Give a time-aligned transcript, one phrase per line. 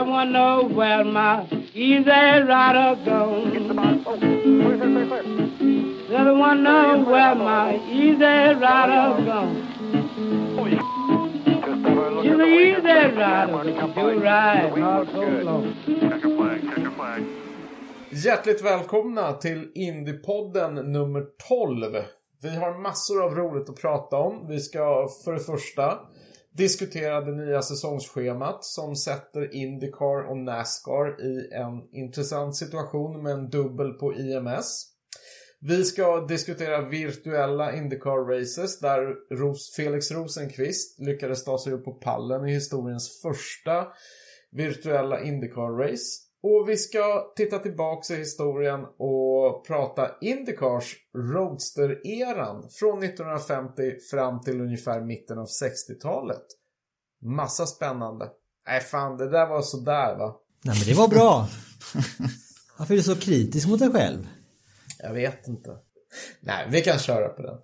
[0.00, 2.10] I wonder where my easy
[2.50, 3.70] rider gone.
[6.10, 9.56] I wonder where my easy rider gone.
[12.24, 15.74] You're the easy rider, you ride not so long.
[18.10, 22.04] Hjärtligt välkomna till Indiepodden nummer 12.
[22.42, 24.46] Vi har massor av roligt att prata om.
[24.48, 25.98] Vi ska för det första
[26.56, 33.50] diskutera det nya säsongsschemat som sätter Indycar och Nascar i en intressant situation med en
[33.50, 34.86] dubbel på IMS.
[35.62, 39.14] Vi ska diskutera virtuella Indycar-races där
[39.76, 43.86] Felix Rosenqvist lyckades ta sig upp på pallen i historiens första
[44.50, 46.29] virtuella Indycar-race.
[46.42, 54.60] Och vi ska titta tillbaks i historien och prata Indycars Roadster-eran från 1950 fram till
[54.60, 56.44] ungefär mitten av 60-talet.
[57.22, 58.28] Massa spännande.
[58.66, 60.36] Nej fan, det där var sådär va?
[60.64, 61.48] Nej men det var bra.
[62.78, 64.28] Varför är du så kritisk mot dig själv?
[64.98, 65.76] Jag vet inte.
[66.40, 67.58] Nej, vi kan köra på den.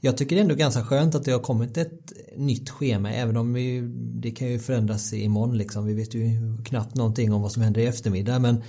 [0.00, 3.36] Jag tycker det är ändå ganska skönt att det har kommit ett nytt schema även
[3.36, 5.86] om vi, det kan ju förändras imorgon liksom.
[5.86, 6.30] Vi vet ju
[6.64, 8.62] knappt någonting om vad som händer i eftermiddag men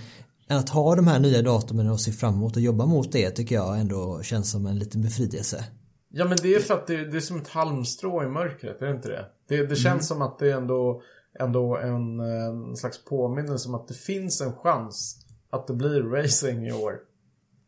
[0.47, 3.55] att ha de här nya datumen och se fram emot och jobba mot det tycker
[3.55, 5.65] jag ändå känns som en liten befrielse.
[6.09, 8.85] Ja men det är för att det, det är som ett halmstrå i mörkret, är
[8.85, 9.25] det inte det?
[9.47, 11.01] Det, det känns som att det är ändå,
[11.39, 16.67] ändå en, en slags påminnelse om att det finns en chans att det blir racing
[16.67, 16.93] i år.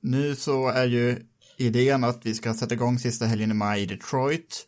[0.02, 1.26] Nu så är ju
[1.58, 4.66] idén att vi ska sätta igång sista helgen i maj i Detroit.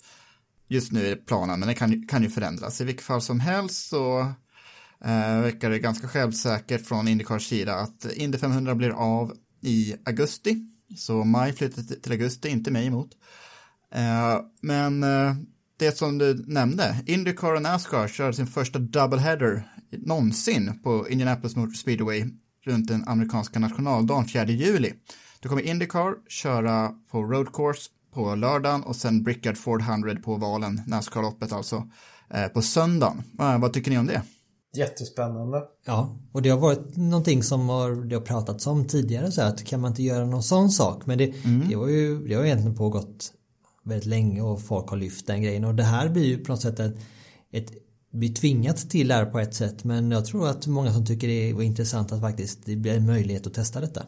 [0.68, 2.81] Just nu är det planen, men det kan, kan ju förändras.
[2.81, 4.19] I vilket fall som helst så
[5.06, 10.72] eh, verkar det ganska självsäkert från Indycars sida att Indy 500 blir av i augusti.
[10.97, 13.09] Så maj flyttar till, augusti, inte mig emot.
[13.96, 15.35] Eh, men eh,
[15.78, 21.73] det som du nämnde, Indycar och Nascar kör sin första doubleheader någonsin på Indianapolis Motor
[21.73, 22.25] Speedway
[22.66, 24.94] runt den amerikanska nationaldagen 4 juli.
[25.40, 30.35] Då kommer Indycar köra på road course på lördagen och sen Brickard Ford 100 på
[30.35, 31.84] valen, Nascar-loppet alltså,
[32.34, 33.23] eh, på söndagen.
[33.40, 34.22] Eh, vad tycker ni om det?
[34.78, 35.63] Jättespännande.
[35.85, 39.63] Ja, och det har varit någonting som har, det har pratats om tidigare så att
[39.63, 41.69] kan man inte göra någon sån sak men det, Mm.
[41.69, 43.34] det var ju det har egentligen pågått
[43.84, 46.62] väldigt länge och folk har lyft den grejen och det här blir ju på något
[46.62, 46.96] sätt ett,
[47.52, 47.72] ett
[48.12, 51.53] blir tvingat till där på ett sätt men jag tror att många som tycker det
[51.53, 54.03] var intressant att faktiskt det blir en möjlighet att testa detta.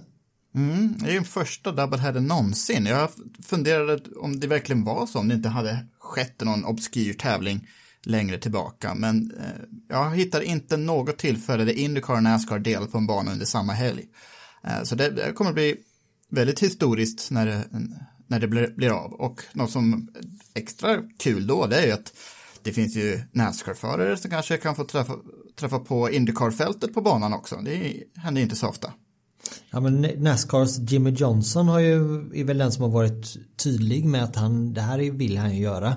[0.57, 2.85] Mm, det är den första doubleheader någonsin.
[2.85, 3.09] Jag
[3.43, 7.67] funderade om det verkligen var så, om det inte hade skett någon obskyr tävling
[8.03, 8.95] längre tillbaka.
[8.95, 13.31] Men eh, jag hittar inte något tillfälle där Indycar och Nascar delar på en bana
[13.31, 14.05] under samma helg.
[14.63, 15.75] Eh, så det, det kommer bli
[16.29, 17.63] väldigt historiskt när det,
[18.27, 19.13] när det blir, blir av.
[19.13, 20.09] Och något som
[20.53, 22.13] är extra kul då, det är ju att
[22.63, 25.13] det finns ju Nascar-förare som kanske kan få träffa,
[25.55, 27.55] träffa på Indycar-fältet på banan också.
[27.55, 28.93] Det händer inte så ofta.
[29.69, 31.99] Ja men Nascars Jimmy Johnson har ju,
[32.33, 35.63] är väl den som har varit tydlig med att han, det här vill han ju
[35.63, 35.95] göra.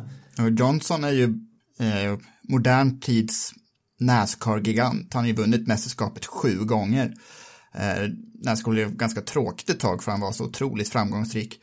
[0.59, 1.25] Johnson är ju
[1.78, 2.19] eh,
[2.49, 3.53] modern tids
[4.00, 5.15] Nascar-gigant.
[5.15, 7.15] Han har ju vunnit mästerskapet sju gånger.
[7.75, 8.09] Eh,
[8.44, 11.60] Nascar blev ganska tråkigt ett tag för han var så otroligt framgångsrik.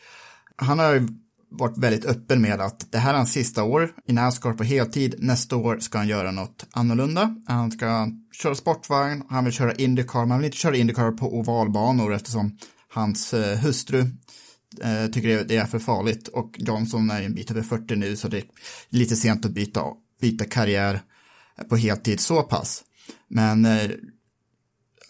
[0.55, 1.07] Han har ju
[1.49, 5.15] varit väldigt öppen med att det här är hans sista år i Nascar på heltid.
[5.19, 7.35] Nästa år ska han göra något annorlunda.
[7.45, 8.07] Han ska
[8.41, 12.57] köra sportvagn, han vill köra Indycar, men han vill inte köra Indycar på ovalbanor eftersom
[12.89, 13.99] hans eh, hustru
[14.81, 18.27] eh, tycker det är för farligt och Johnson är en bit över 40 nu så
[18.27, 18.43] det är
[18.89, 19.83] lite sent att byta,
[20.21, 21.01] byta karriär
[21.69, 22.83] på heltid så pass.
[23.27, 23.91] Men eh,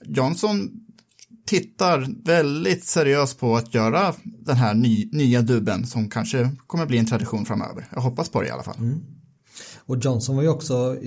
[0.06, 0.87] Johnson
[1.48, 6.98] tittar väldigt seriöst på att göra den här ny, nya dubben som kanske kommer bli
[6.98, 7.88] en tradition framöver.
[7.94, 8.78] Jag hoppas på det i alla fall.
[8.78, 9.04] Mm.
[9.78, 10.98] Och Johnson var ju också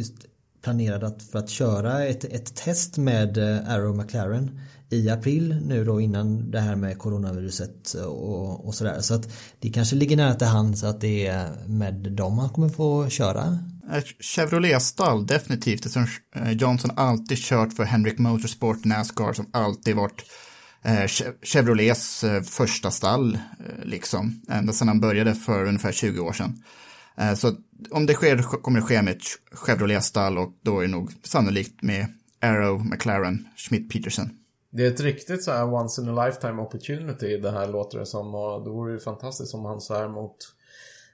[0.63, 4.61] planerad att, för att köra ett, ett test med eh, Arrow McLaren
[4.91, 9.01] i april nu då innan det här med coronaviruset eh, och, och sådär.
[9.01, 9.29] Så att
[9.59, 13.59] det kanske ligger nära till hands att det är med dem han kommer få köra.
[14.21, 15.87] Chevrolet-stall, definitivt.
[15.87, 20.23] Eftersom eh, Johnson alltid kört för Henrik Motorsport Nascar som alltid varit
[20.83, 21.07] eh,
[21.43, 23.39] Chevrolets eh, första stall,
[23.83, 24.43] liksom.
[24.49, 26.63] Ända sedan han började för ungefär 20 år sedan.
[27.37, 27.55] Så
[27.91, 29.23] om det sker kommer det ske med ett
[29.53, 32.07] Chevrolet-stall och då är det nog sannolikt med
[32.41, 34.31] Arrow, McLaren, Schmidt, Peterson.
[34.73, 38.07] Det är ett riktigt så här once in a lifetime opportunity det här låter det
[38.07, 40.37] som och det vore ju fantastiskt om han så här mot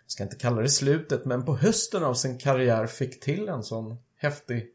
[0.07, 3.97] ska inte kalla det slutet, men på hösten av sin karriär fick till en sån
[4.17, 4.67] häftig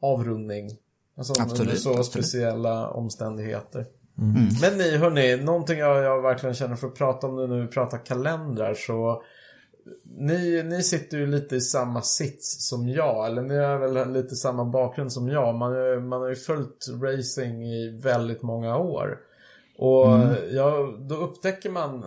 [0.00, 0.70] avrundning.
[1.16, 2.06] Alltså absolut, under så absolut.
[2.06, 3.86] speciella omständigheter.
[4.18, 4.48] Mm.
[4.60, 8.04] Men ni hörni, någonting jag, jag verkligen känner för att prata om nu, vi pratar
[8.04, 9.22] kalendrar så
[10.04, 14.36] ni, ni sitter ju lite i samma sits som jag, eller ni har väl lite
[14.36, 15.54] samma bakgrund som jag.
[15.54, 19.18] Man, man har ju följt racing i väldigt många år.
[19.78, 20.34] Och mm.
[20.50, 22.04] ja, då upptäcker man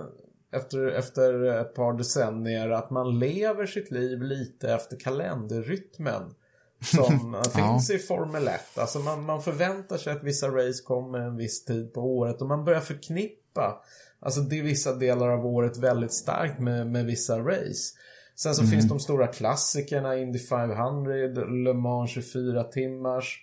[0.54, 6.34] efter, efter ett par decennier att man lever sitt liv lite efter kalenderrytmen.
[6.82, 8.78] Som finns i Formel 1.
[8.78, 12.48] Alltså man, man förväntar sig att vissa race kommer en viss tid på året och
[12.48, 13.84] man börjar förknippa
[14.26, 17.94] Alltså det är vissa delar av året väldigt starkt med, med vissa race.
[18.36, 18.72] Sen så mm.
[18.72, 21.14] finns de stora klassikerna, Indy 500,
[21.46, 23.40] Le Mans 24 timmars.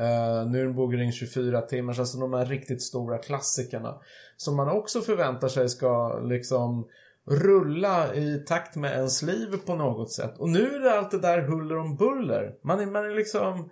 [0.00, 3.94] Uh, Nürburgring 24 timmars, alltså de här riktigt stora klassikerna.
[4.36, 6.88] Som man också förväntar sig ska liksom
[7.30, 10.38] rulla i takt med ens liv på något sätt.
[10.38, 12.54] Och nu är det allt det där huller om buller.
[12.64, 13.70] Man är, man är liksom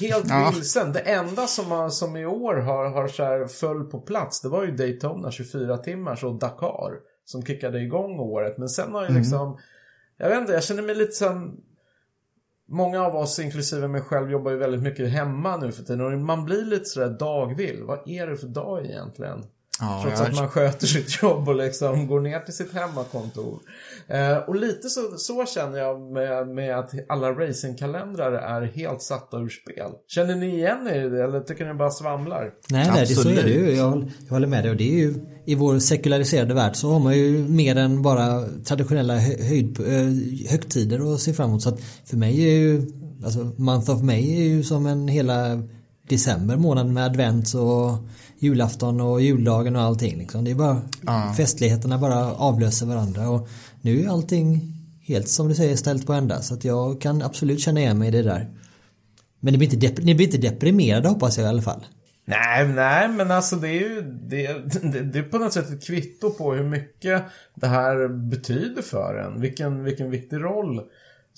[0.00, 0.52] helt ja.
[0.54, 0.92] vilsen.
[0.92, 4.48] Det enda som, har, som i år har, har så här föll på plats, det
[4.48, 6.92] var ju Daytona 24 timmars och Dakar.
[7.24, 8.58] Som kickade igång året.
[8.58, 9.18] Men sen har ju mm.
[9.18, 9.58] liksom,
[10.16, 11.60] jag vet inte, jag känner mig lite som
[12.68, 16.12] Många av oss, inklusive mig själv, jobbar ju väldigt mycket hemma nu för tiden och
[16.12, 17.82] man blir lite sådär dagvill.
[17.82, 19.44] Vad är det för dag egentligen?
[19.80, 23.58] Ja, Trots att man sköter sitt jobb och liksom går ner till sitt hemmakontor.
[24.08, 29.36] Eh, och lite så, så känner jag med, med att alla racingkalendrar är helt satta
[29.36, 29.90] ur spel.
[30.08, 32.50] Känner ni igen er i det eller tycker ni bara svamlar?
[32.70, 33.76] Nej, nej det så är det ju.
[33.76, 34.70] Jag, jag håller med dig.
[34.70, 35.14] Och det är ju,
[35.44, 41.14] I vår sekulariserade värld så har man ju mer än bara traditionella höjd, eh, högtider
[41.14, 41.62] att se fram emot.
[41.62, 42.82] Så att för mig är ju,
[43.24, 45.62] alltså month of May är ju som en hela
[46.08, 47.98] december månad med advent och
[48.38, 50.18] julafton och juldagen och allting.
[50.18, 50.44] Liksom.
[50.44, 51.34] Det är bara ja.
[51.36, 53.48] festligheterna bara avlöser varandra och
[53.80, 54.72] nu är allting
[55.02, 58.08] helt som du säger ställt på ända så att jag kan absolut känna igen mig
[58.08, 58.50] i det där.
[59.40, 61.84] Men ni blir inte, ni blir inte deprimerade hoppas jag i alla fall.
[62.24, 64.52] Nej, nej, men alltså det är ju det,
[64.82, 67.22] det, det, är på något sätt ett kvitto på hur mycket
[67.54, 69.40] det här betyder för en.
[69.40, 70.80] Vilken, vilken viktig roll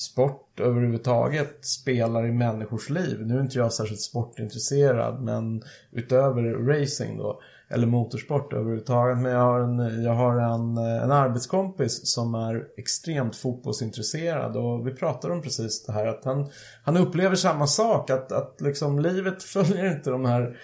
[0.01, 3.27] sport överhuvudtaget spelar i människors liv.
[3.27, 5.63] Nu är inte jag särskilt sportintresserad men
[5.93, 7.41] utöver racing då
[7.71, 9.19] eller motorsport överhuvudtaget.
[9.19, 14.95] Men jag har en, jag har en, en arbetskompis som är extremt fotbollsintresserad och vi
[14.95, 16.51] pratar om precis det här att han,
[16.85, 20.57] han upplever samma sak att, att liksom livet följer inte de här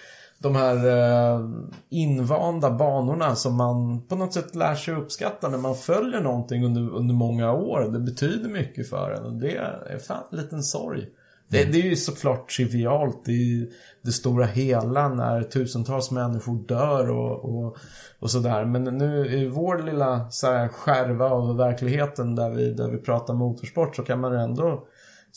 [0.45, 1.49] de här eh,
[1.89, 6.95] invanda banorna som man på något sätt lär sig uppskatta när man följer någonting under,
[6.95, 7.89] under många år.
[7.91, 11.07] Det betyder mycket för en och det är fan en liten sorg.
[11.47, 11.71] Det, mm.
[11.71, 13.71] det, är ju såklart trivialt i
[14.01, 17.77] det stora hela när tusentals människor dör och, och,
[18.19, 18.65] och sådär.
[18.65, 23.33] Men nu i vår lilla så här, skärva av verkligheten där vi, där vi pratar
[23.33, 24.87] motorsport så kan man ändå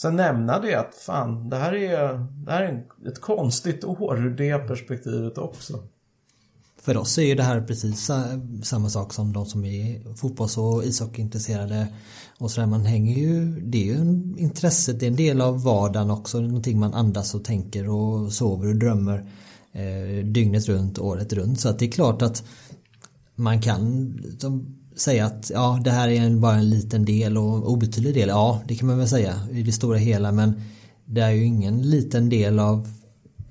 [0.00, 4.30] Sen nämna det att fan, det här är, det här är ett konstigt år ur
[4.30, 5.82] det perspektivet också.
[6.82, 8.10] För oss är ju det här precis
[8.62, 11.88] samma sak som de som är fotbolls och ishockeyintresserade
[12.38, 12.66] och sådär.
[12.66, 16.40] Man hänger ju, det är ju en intresset, det är en del av vardagen också.
[16.40, 19.30] Någonting man andas och tänker och sover och drömmer
[19.72, 21.60] eh, dygnet runt, året runt.
[21.60, 22.44] Så att det är klart att
[23.34, 28.14] man kan som, säga att ja, det här är bara en liten del och obetydlig
[28.14, 28.28] del.
[28.28, 30.60] Ja, det kan man väl säga i det stora hela men
[31.04, 32.88] det är ju ingen liten del av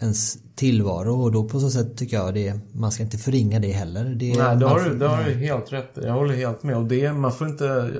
[0.01, 3.71] ens tillvaro och då på så sätt tycker jag det man ska inte förringa det
[3.71, 4.05] heller.
[4.05, 6.85] Det, Nej, det har, du, det har du helt rätt Jag håller helt med och
[6.85, 7.91] det man får inte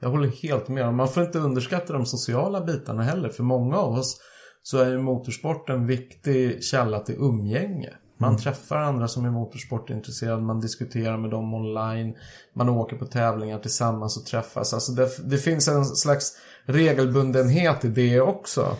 [0.00, 0.94] jag håller helt med.
[0.94, 3.28] Man får inte underskatta de sociala bitarna heller.
[3.28, 4.20] För många av oss
[4.62, 7.90] så är ju motorsport en viktig källa till umgänge.
[8.22, 8.42] Man mm.
[8.42, 12.14] träffar andra som är motorsportintresserade, man diskuterar med dem online,
[12.54, 14.74] man åker på tävlingar tillsammans och träffas.
[14.74, 16.32] Alltså det, det finns en slags
[16.64, 18.76] regelbundenhet i det också.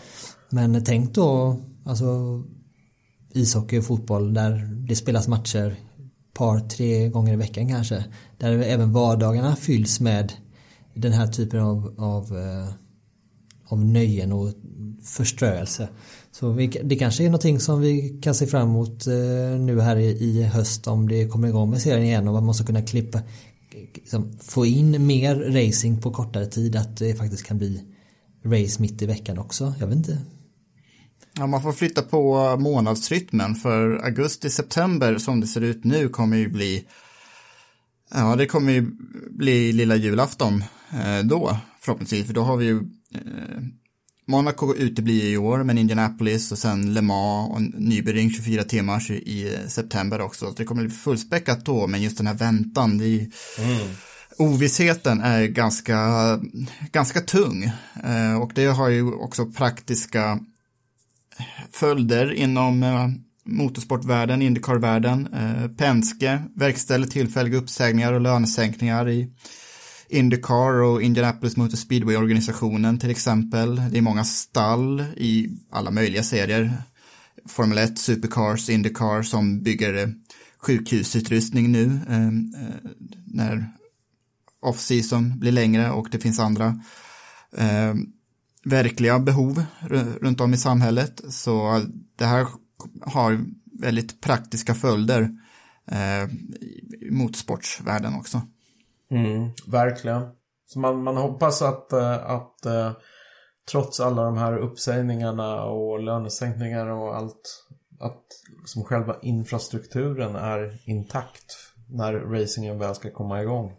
[0.49, 1.57] Men tänk då,
[1.87, 2.07] alltså
[3.31, 5.77] ishockey och fotboll där det spelas matcher
[6.35, 8.05] par, tre gånger i veckan kanske.
[8.39, 10.33] Där även vardagarna fylls med
[10.95, 12.69] den här typen av, av, eh,
[13.69, 14.49] av nöjen och
[15.05, 15.89] förströelse.
[16.33, 19.97] Så vi, det kanske är någonting som vi kan se fram emot eh, nu här
[19.97, 23.21] i, i höst om det kommer igång med serien igen och man måste kunna klippa
[23.95, 27.85] liksom, få in mer racing på kortare tid att det faktiskt kan bli
[28.45, 29.75] race mitt i veckan också.
[29.81, 30.19] Jag vet inte.
[31.39, 36.49] Ja, man får flytta på månadsrytmen för augusti-september som det ser ut nu kommer ju
[36.49, 36.85] bli
[38.15, 38.91] Ja, det kommer ju
[39.31, 42.77] bli lilla julafton eh, då förhoppningsvis, för då har vi ju
[43.15, 43.63] eh,
[44.27, 49.57] Monaco uteblir i år, men Indianapolis och sen Le Mans och Nybering 24 timmar i
[49.69, 50.47] september också.
[50.47, 53.19] Så det kommer bli fullspäckat då, men just den här väntan, det är,
[53.59, 53.89] mm.
[54.39, 55.99] ovissheten är ganska,
[56.93, 57.65] ganska tung.
[58.05, 60.39] Eh, och det har ju också praktiska
[61.73, 63.09] följder inom eh,
[63.45, 65.29] motorsportvärlden, Indycar-världen.
[65.35, 69.33] Eh, Penske verkställer tillfälliga uppsägningar och lönesänkningar i
[70.13, 73.83] Indycar och Indianapolis Motor Speedway-organisationen till exempel.
[73.91, 76.73] Det är många stall i alla möjliga serier.
[77.47, 80.15] Formel 1, Supercars, Indycar som bygger
[80.59, 82.91] sjukhusutrustning nu ehm, eh,
[83.27, 83.73] när
[84.61, 86.81] off-season blir längre och det finns andra
[87.57, 87.95] eh,
[88.65, 89.65] verkliga behov
[90.21, 91.21] runt om i samhället.
[91.29, 91.83] Så
[92.17, 92.47] det här
[93.01, 93.45] har
[93.81, 95.31] väldigt praktiska följder
[95.87, 96.25] eh,
[97.01, 98.43] i motorsportsvärlden också.
[99.13, 100.23] Mm, verkligen.
[100.67, 102.93] Så man, man hoppas att, eh, att eh,
[103.71, 107.65] trots alla de här uppsägningarna och lönesänkningar och allt
[108.01, 108.23] att
[108.61, 111.45] liksom själva infrastrukturen är intakt
[111.89, 113.73] när racingen väl ska komma igång.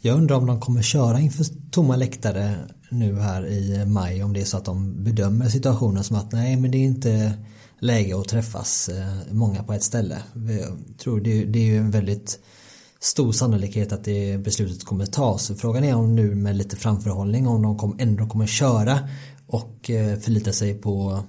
[0.00, 2.54] Jag undrar om de kommer köra inför tomma läktare
[2.90, 6.56] nu här i maj om det är så att de bedömer situationen som att nej
[6.56, 7.32] men det är inte
[7.78, 10.22] läge att träffas eh, många på ett ställe.
[10.34, 12.40] Jag tror det, det är ju en väldigt
[13.00, 15.52] stor sannolikhet att det beslutet kommer tas.
[15.58, 19.08] Frågan är om nu med lite framförhållning om de kom, ändå kommer köra
[19.46, 21.24] och eh, förlita sig på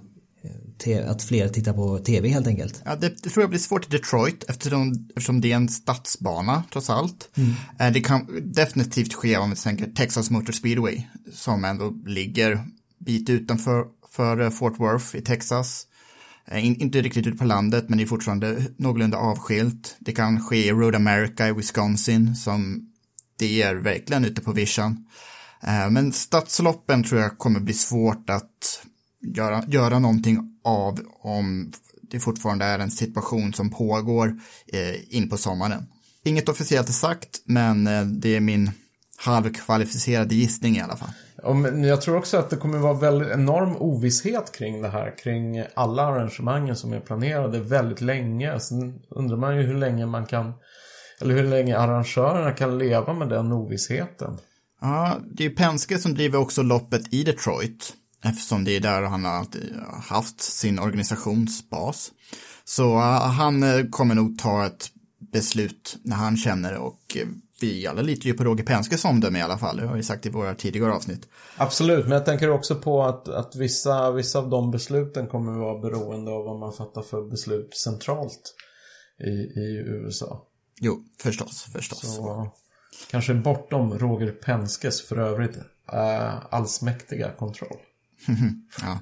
[0.86, 2.82] eh, att fler tittar på tv helt enkelt.
[2.86, 6.64] Ja, det, det, tror jag blir svårt i Detroit eftersom, eftersom det är en stadsbana
[6.72, 7.30] trots allt.
[7.34, 7.94] Mm.
[7.94, 12.66] Det kan definitivt ske om vi tänker Texas Motor Speedway som ändå ligger
[13.06, 15.88] bit utanför för Fort Worth i Texas.
[16.48, 19.96] Eh, in, inte riktigt ute på landet, men det är fortfarande någorlunda avskilt.
[20.00, 22.90] Det kan ske i Road America i Wisconsin, som
[23.40, 25.06] det är verkligen ute på vischan.
[25.64, 28.86] Eh, men stadsloppen tror jag kommer bli svårt att
[29.36, 31.72] göra, göra någonting av om
[32.02, 35.86] det fortfarande är en situation som pågår eh, in på sommaren.
[36.24, 37.84] Inget officiellt är sagt, men
[38.22, 38.72] det är min
[39.22, 41.10] halvkvalificerade gissning i alla fall.
[41.86, 45.18] Jag tror också att det kommer vara väldigt enorm ovisshet kring det här.
[45.18, 48.60] Kring alla arrangemangen som är planerade väldigt länge.
[48.60, 50.54] Sen undrar man ju hur länge man kan
[51.22, 54.38] eller hur länge arrangörerna kan leva med den ovissheten.
[54.82, 57.94] Ja, det är Penske som driver också loppet i Detroit.
[58.24, 59.46] Eftersom det är där han har
[60.02, 62.12] haft sin organisationsbas.
[62.64, 64.90] Så uh, han uh, kommer nog ta ett
[65.32, 67.28] beslut när han känner det och uh,
[67.64, 69.78] vi alla litar ju på Roger Penskes omdöme i alla fall.
[69.78, 71.30] Det har vi sagt i våra tidigare avsnitt.
[71.58, 75.80] Absolut, men jag tänker också på att, att vissa, vissa av de besluten kommer vara
[75.80, 78.56] beroende av vad man fattar för beslut centralt
[79.24, 80.48] i, i USA.
[80.80, 82.16] Jo, förstås, förstås.
[82.16, 82.52] Så,
[83.12, 85.58] kanske bortom Roger Penskes för övrigt
[85.94, 87.78] äh, allsmäktiga kontroll.
[88.82, 89.00] ja.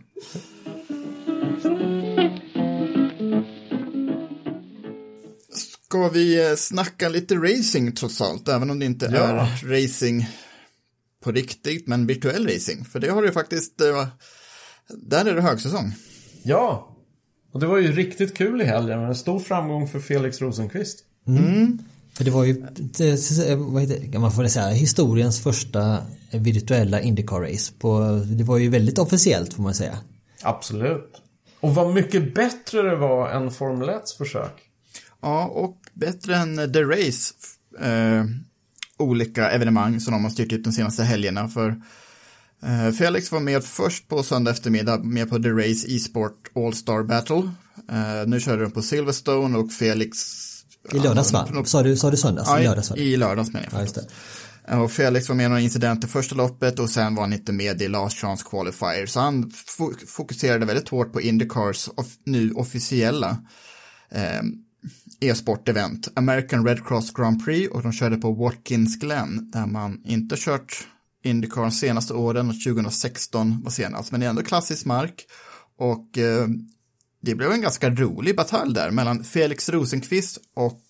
[5.90, 9.20] Ska vi eh, snacka lite racing trots allt, även om det inte ja.
[9.20, 10.30] är racing
[11.24, 12.86] på riktigt, men virtuell racing.
[12.86, 14.08] För det har du faktiskt, eh,
[14.88, 15.94] där är det högsäsong.
[16.44, 16.96] Ja,
[17.52, 19.00] och det var ju riktigt kul i helgen.
[19.00, 21.04] En stor framgång för Felix Rosenqvist.
[21.28, 21.46] Mm.
[21.46, 21.80] mm.
[22.14, 22.66] För det var ju,
[23.58, 25.98] vad heter, man får säga, historiens första
[26.32, 27.74] virtuella Indycar-race.
[28.38, 29.98] Det var ju väldigt officiellt får man säga.
[30.42, 31.12] Absolut.
[31.60, 34.69] Och vad mycket bättre det var än Formel 1 försök.
[35.22, 37.34] Ja, och bättre än The Race
[37.80, 38.26] eh,
[38.98, 41.48] olika evenemang som de har styrt ut de senaste helgerna.
[41.48, 41.82] För
[42.64, 47.52] eh, Felix var med först på söndag eftermiddag med på The Race e-sport All-Star Battle.
[47.92, 50.46] Eh, nu körde de på Silverstone och Felix
[50.94, 51.64] i lördags va?
[51.66, 52.50] Sa du, sa du söndags?
[52.50, 53.88] Ja, I lördags, i lördags menar jag.
[53.88, 57.34] Ja, eh, och Felix var med i några incidenter första loppet och sen var han
[57.34, 59.06] inte med i Last Chance Qualifier.
[59.06, 59.52] Så han
[60.08, 61.90] fokuserade väldigt hårt på Indycars
[62.24, 63.38] nu officiella
[64.12, 64.42] eh,
[65.20, 70.36] e-sportevent, American Red Cross Grand Prix och de körde på Watkins Glen där man inte
[70.38, 70.88] kört
[71.24, 75.26] Indycar de senaste åren och 2016 var senast, alltså, men det är ändå klassisk mark
[75.78, 76.48] och eh,
[77.22, 80.82] det blev en ganska rolig batalj där mellan Felix Rosenqvist och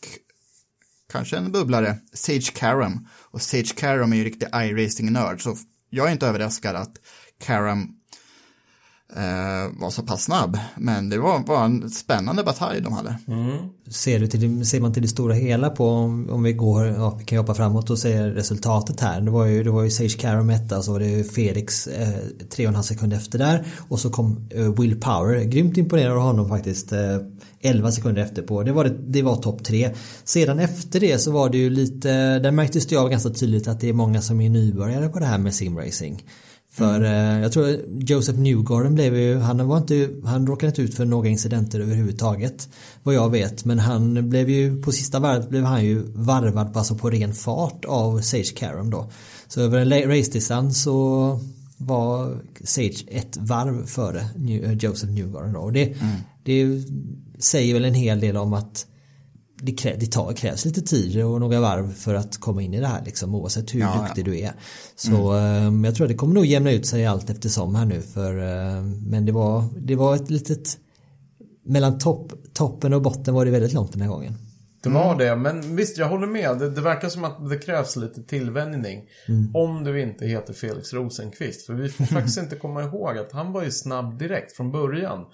[1.11, 3.07] kanske en bubblare, Sage Karam.
[3.11, 5.57] Och Sage Karam är ju riktig iRacing-nörd, så
[5.89, 6.97] jag är inte överraskad att
[7.39, 7.98] Karam
[9.15, 10.57] Eh, var så pass snabb.
[10.77, 13.15] Men det var, var en spännande batalj de hade.
[13.27, 13.57] Mm.
[13.89, 17.15] Ser, du till, ser man till det stora hela på om, om vi går, ja,
[17.19, 19.21] vi kan hoppa framåt och se resultatet här.
[19.21, 22.09] Det var ju, det var ju Sage Karam etta så var det ju Felix eh,
[22.49, 25.43] tre och en halv sekund efter där och så kom eh, Will Power.
[25.43, 26.91] Grymt imponerad av honom faktiskt.
[26.91, 27.17] Eh,
[27.61, 28.63] 11 sekunder efter på.
[28.63, 29.93] Det var, det, det var topp tre.
[30.23, 33.79] Sedan efter det så var det ju lite, där märktes det av ganska tydligt att
[33.79, 36.23] det är många som är nybörjare på det här med simracing.
[36.79, 40.95] För eh, jag tror Joseph Newgarden blev ju, han var inte, han råkade inte ut
[40.95, 42.69] för några incidenter överhuvudtaget.
[43.03, 46.95] Vad jag vet, men han blev ju, på sista varvet blev han ju varvad alltså
[46.95, 49.09] på ren fart av Sage Karam då.
[49.47, 51.39] Så över en race-distans så
[51.77, 55.59] var Sage ett varv före New, eh, Joseph Newgarden då.
[55.59, 55.95] Och det,
[56.43, 56.83] det
[57.39, 58.85] säger väl en hel del om att
[59.61, 62.79] det, krä, det tar, krävs lite tid och några varv för att komma in i
[62.79, 64.51] det här liksom oavsett hur Ja, duktig du är.
[64.95, 68.01] Så eh, jag tror att det kommer nog jämna ut sig allt eftersom här nu
[68.01, 70.77] för eh, men det var, det var ett litet
[71.65, 74.33] mellan topp, toppen och botten var det väldigt långt den här gången.
[74.83, 76.59] Det var det, men visst jag håller med.
[76.59, 79.03] Det, det verkar som att det krävs lite tillvänjning.
[79.53, 81.65] Om du inte heter Felix Rosenqvist.
[81.65, 85.25] För vi får faktiskt inte komma ihåg att han var ju snabb direkt från början.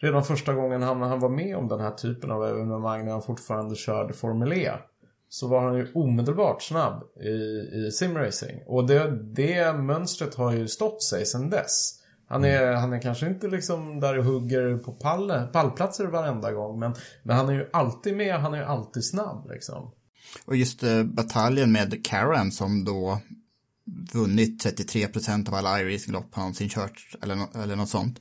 [0.00, 3.22] Redan första gången han, han var med om den här typen av evenemang när han
[3.22, 4.72] fortfarande körde Formel E.
[5.28, 7.28] Så var han ju omedelbart snabb i,
[7.76, 8.62] i simracing.
[8.66, 11.96] Och det, det mönstret har ju stått sig sedan dess.
[12.28, 16.78] Han är, han är kanske inte liksom där och hugger på pall, pallplatser varenda gång.
[16.78, 19.90] Men, men han är ju alltid med, han är ju alltid snabb liksom.
[20.44, 23.20] Och just eh, bataljen med Karam som då
[24.12, 28.20] vunnit 33% av alla iRacing-lopp han någonsin kört eller, eller något sånt.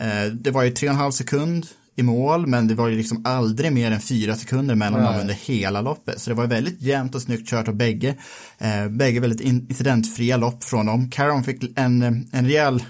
[0.00, 1.66] Eh, det var ju 3,5 sekund
[1.98, 5.34] i mål men det var ju liksom aldrig mer än 4 sekunder mellan dem under
[5.34, 6.20] hela loppet.
[6.20, 8.14] Så det var väldigt jämnt och snyggt kört av bägge.
[8.58, 11.10] Eh, bägge väldigt in- incidentfria lopp från dem.
[11.10, 12.84] Karam fick en, en rejäl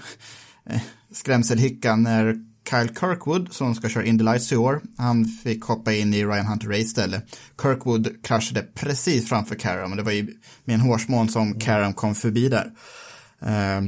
[0.69, 2.35] eh, skrämselhicka när
[2.69, 6.45] Kyle Kirkwood som ska köra Indy Lights i år, han fick hoppa in i Ryan
[6.45, 7.37] Hunter Race istället.
[7.61, 10.27] Kirkwood kraschade precis framför Karam och det var ju
[10.65, 12.71] med en hårsmån som Karam kom förbi där.
[13.41, 13.81] Eh,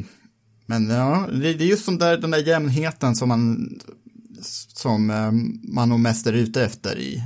[0.69, 3.69] men ja, det det är just som där, den där jämnheten som man
[4.73, 5.31] som eh,
[5.73, 7.23] man nog mest är ute efter i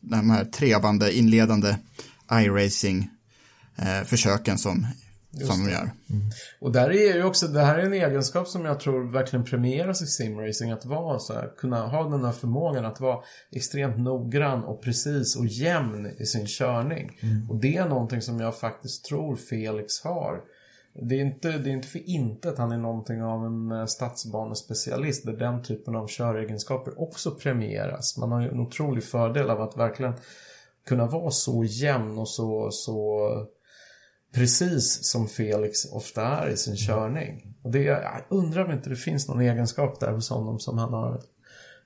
[0.00, 1.76] de här trevande inledande
[2.32, 3.10] iRacing
[3.76, 4.86] eh, försöken som,
[5.46, 5.90] som de gör.
[6.60, 10.02] Och där är ju också, det här är en egenskap som jag tror verkligen premieras
[10.02, 10.70] i simracing.
[10.70, 13.18] Att vara så här, kunna ha den här förmågan att vara
[13.52, 17.10] extremt noggrann och precis och jämn i sin körning.
[17.48, 20.40] Och det är någonting som jag faktiskt tror Felix har.
[21.02, 23.86] Det är, inte, det är inte för inte att han är någonting av en eh,
[23.86, 28.16] stadsbanespecialist där den typen av köregenskaper också premieras.
[28.18, 30.14] Man har ju en otrolig fördel av att verkligen
[30.86, 33.28] kunna vara så jämn och så, så
[34.34, 37.56] precis som Felix ofta är i sin körning.
[37.62, 40.92] Och det, jag undrar om inte det finns någon egenskap där hos honom som han
[40.92, 41.20] har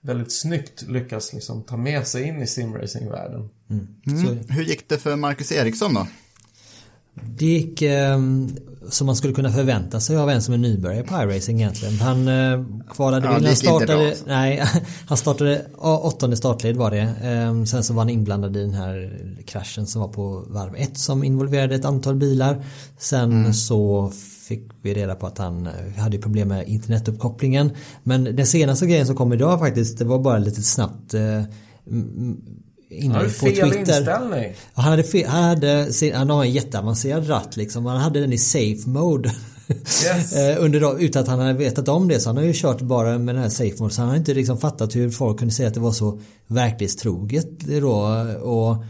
[0.00, 3.50] väldigt snyggt lyckats liksom ta med sig in i simracingvärlden.
[3.70, 4.38] Mm.
[4.48, 6.06] Hur gick det för Marcus Eriksson då?
[7.26, 8.18] Det gick eh,
[8.90, 11.94] som man skulle kunna förvänta sig av en som är nybörjare på iRacing egentligen.
[11.94, 14.62] Han eh, kvalade Ja, in, det han startade, nej,
[15.06, 17.00] han startade åttonde startled var det.
[17.22, 20.98] Eh, sen så var han inblandad i den här kraschen som var på varv ett
[20.98, 22.64] som involverade ett antal bilar.
[22.98, 23.52] Sen Mm.
[23.54, 24.12] så
[24.48, 27.70] fick vi reda på att han eh, hade problem med internetuppkopplingen.
[28.02, 31.14] Men den senaste grejen som kom idag faktiskt, det var bara lite snabbt
[32.90, 33.78] Han inlägg på fel Twitter.
[33.78, 34.52] inställning.
[34.74, 37.86] Han hade, fe- han, hade sin, han har en jätteavancerad ratt liksom.
[37.86, 39.28] Han hade den i safe mode.
[39.28, 40.32] Yes.
[40.36, 43.18] Eh, Under utan att han hade vetat om det så han har ju kört bara
[43.18, 45.68] med den här safe mode så han har inte liksom fattat hur folk kunde säga
[45.68, 47.90] att det var så verklighetstroget då
[48.42, 48.84] och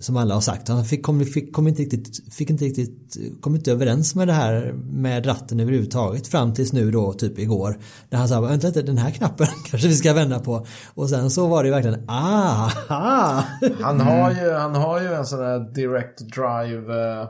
[0.00, 0.68] som alla har sagt.
[0.68, 4.32] Han fick, kom, fick, kom inte riktigt, fick inte riktigt, kom inte överens med det
[4.32, 7.78] här med ratten överhuvudtaget fram tills nu då typ igår.
[8.10, 10.66] När han sa vänta lite den här knappen kanske vi ska vända på.
[10.94, 12.70] Och sen så var det verkligen ah.
[13.80, 17.28] Han har ju, han har ju en sån här direct drive eh,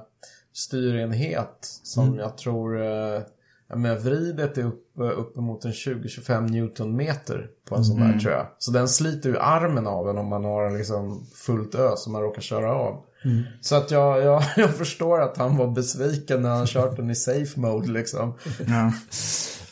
[0.55, 3.23] styrenhet som jag tror eh,
[3.69, 8.47] ja, men vridet är upp, uppemot en 20-25 newtonmeter på en sån där tror jag.
[8.59, 12.23] Så den sliter ju armen av en om man har liksom fullt ö som man
[12.23, 13.05] råkar köra av.
[13.61, 17.15] Så att jag, jag, jag förstår att han var besviken när han kört den i
[17.15, 18.35] safe mode liksom.
[18.67, 18.93] Ja.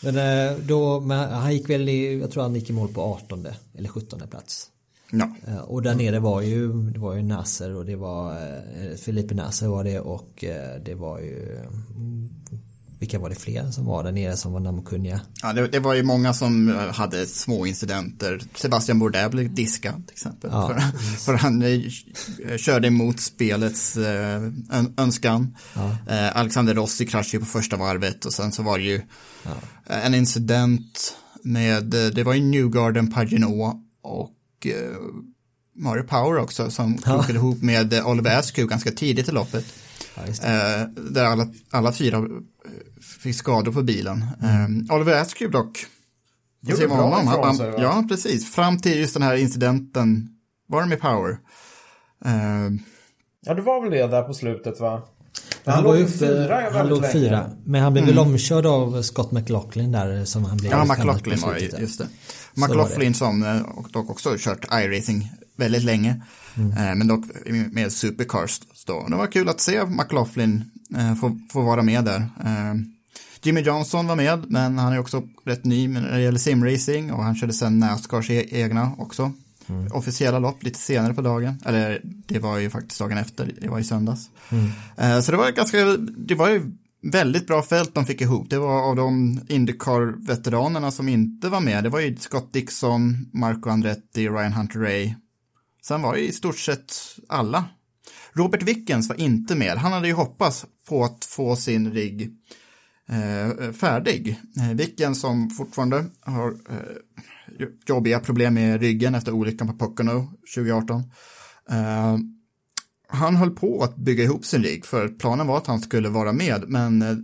[0.02, 0.16] Men
[0.48, 3.46] eh, då, men han gick väl i, jag tror han gick i mål på 18
[3.74, 4.70] eller 17 plats.
[5.10, 5.28] Ja.
[5.46, 9.34] Eh, Och där nere var ju, det var ju Nasser och det var eh, Felipe
[9.34, 11.58] Nasser var det och eh, det var ju
[11.96, 12.28] mm,
[12.98, 15.20] vilka var det fler som var där nere som var namnkunniga?
[15.42, 18.40] Ja, det, det var ju många som eh, hade små incidenter.
[18.54, 20.50] Sebastian Bourdais blev diskad till exempel.
[20.52, 25.56] Ja, för, för han eh, körde emot spelets eh, ön- önskan.
[26.08, 28.96] Eh, Alexander Rossi kraschade på första varvet och sen så var det ju
[29.86, 34.32] eh, en incident med, det var ju Newgarden, Pagino och
[34.66, 34.72] eh,
[35.78, 39.64] Mario Power också som krokade ihop med Oliver Askew ganska tidigt i loppet.
[40.42, 40.48] Ja.
[40.48, 42.24] Eh, där alla, alla fyra eh,
[43.20, 44.24] fick skador på bilen.
[44.42, 45.86] Eh, Oliver Askew dock.
[46.66, 47.76] Gjorde bra honom- ifrån sig, va?
[47.80, 48.54] Ja, precis.
[48.54, 50.28] Fram till just den här incidenten
[50.68, 51.30] var det med Power.
[52.24, 52.70] Eh,
[53.40, 55.02] Ja, det var väl det där på slutet va?
[55.64, 57.12] Han, Han, var låg ju fyra han låg länge.
[57.12, 57.50] fyra.
[57.64, 61.56] Men han blev väl omkörd av Scott McLaughlin där som han blev ja, McLaughlin var
[61.80, 62.08] just det.
[62.54, 66.22] McLaughlin som eh, och dock också kört iRacing väldigt länge.
[66.56, 66.70] Mm.
[66.70, 67.24] Eh, men dock
[67.72, 69.06] med Supercars då.
[69.08, 70.64] Det var kul att se McLaughlin
[70.96, 72.20] eh, få, få vara med där.
[72.20, 72.74] Eh,
[73.42, 77.24] Jimmy Johnson var med, men han är också rätt ny när det gäller simracing och
[77.24, 79.32] han körde sen Nascars e- egna också.
[79.68, 79.92] Mm.
[79.92, 83.78] Officiella lopp lite senare på dagen, eller det var ju faktiskt dagen efter, det var
[83.78, 84.30] i söndags.
[84.96, 88.50] Eh, så det var ganska, det var ju väldigt bra fält de fick ihop.
[88.50, 91.84] Det var av de Indycar-veteranerna som inte var med.
[91.84, 95.14] Det var ju Scott Dixon, Marco Andretti, Ryan Hunter Ray.
[95.88, 96.92] Sen var det i stort sett
[97.28, 97.64] alla.
[98.32, 99.78] Robert Wickens var inte med.
[99.78, 102.30] Han hade ju hoppats på att få sin rigg
[103.08, 104.40] eh, färdig.
[104.56, 111.02] Eh, Wickens som fortfarande har eh, jobbiga problem med ryggen efter olyckan på Pocono 2018.
[111.70, 112.16] Eh,
[113.08, 116.32] han höll på att bygga ihop sin rigg för planen var att han skulle vara
[116.32, 117.16] med men eh,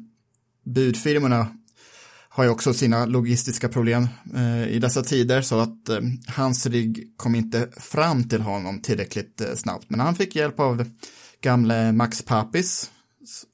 [0.65, 1.47] budfirmorna
[2.35, 7.13] har ju också sina logistiska problem eh, i dessa tider så att eh, hans rigg
[7.17, 9.91] kom inte fram till honom tillräckligt eh, snabbt.
[9.91, 10.85] Men han fick hjälp av
[11.41, 12.91] gamle Max Papis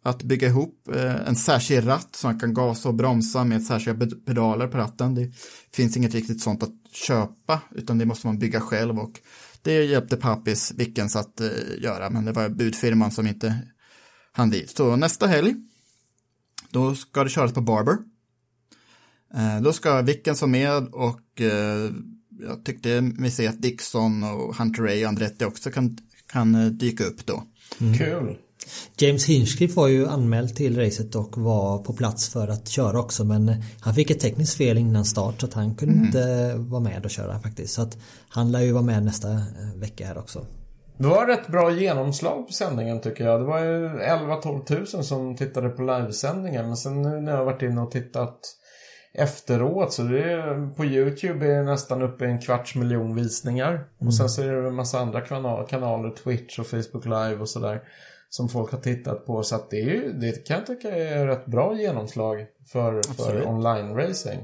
[0.02, 4.06] att bygga ihop eh, en särskild ratt så han kan gasa och bromsa med särskilda
[4.26, 5.14] pedaler på ratten.
[5.14, 5.32] Det
[5.74, 9.20] finns inget riktigt sånt att köpa utan det måste man bygga själv och
[9.62, 13.58] det hjälpte Papis Vickens att eh, göra men det var budfirman som inte
[14.32, 14.76] hann dit.
[14.76, 15.54] Så nästa helg
[16.70, 17.96] då ska det köras på Barber.
[19.34, 21.90] Eh, då ska Wickens vara med och eh,
[22.40, 25.98] jag tyckte mig se att Dixon och Hunter Ray och Andretti också kan,
[26.32, 27.42] kan eh, dyka upp då.
[27.98, 28.38] Kul.
[28.96, 33.24] James Hinchcliffe var ju anmäld till racet och var på plats för att köra också
[33.24, 37.04] men han fick ett tekniskt fel innan start så att han kunde inte vara med
[37.04, 37.74] och köra faktiskt.
[37.74, 39.28] Så att han lär ju vara med nästa
[39.76, 40.46] vecka här också.
[40.98, 43.40] Det var rätt bra genomslag på sändningen tycker jag.
[43.40, 46.66] Det var ju 11-12 tusen som tittade på livesändningen.
[46.66, 48.38] Men sen nu när jag har varit inne och tittat
[49.12, 53.84] efteråt så det är, på YouTube är det nästan uppe i en kvarts miljon visningar.
[53.98, 57.48] Och sen så är det en massa andra kanal, kanaler, Twitch och Facebook Live och
[57.48, 57.82] sådär.
[58.30, 59.42] Som folk har tittat på.
[59.42, 63.42] Så att det, är ju, det kan jag tycka är rätt bra genomslag för, för
[63.46, 64.38] online-racing.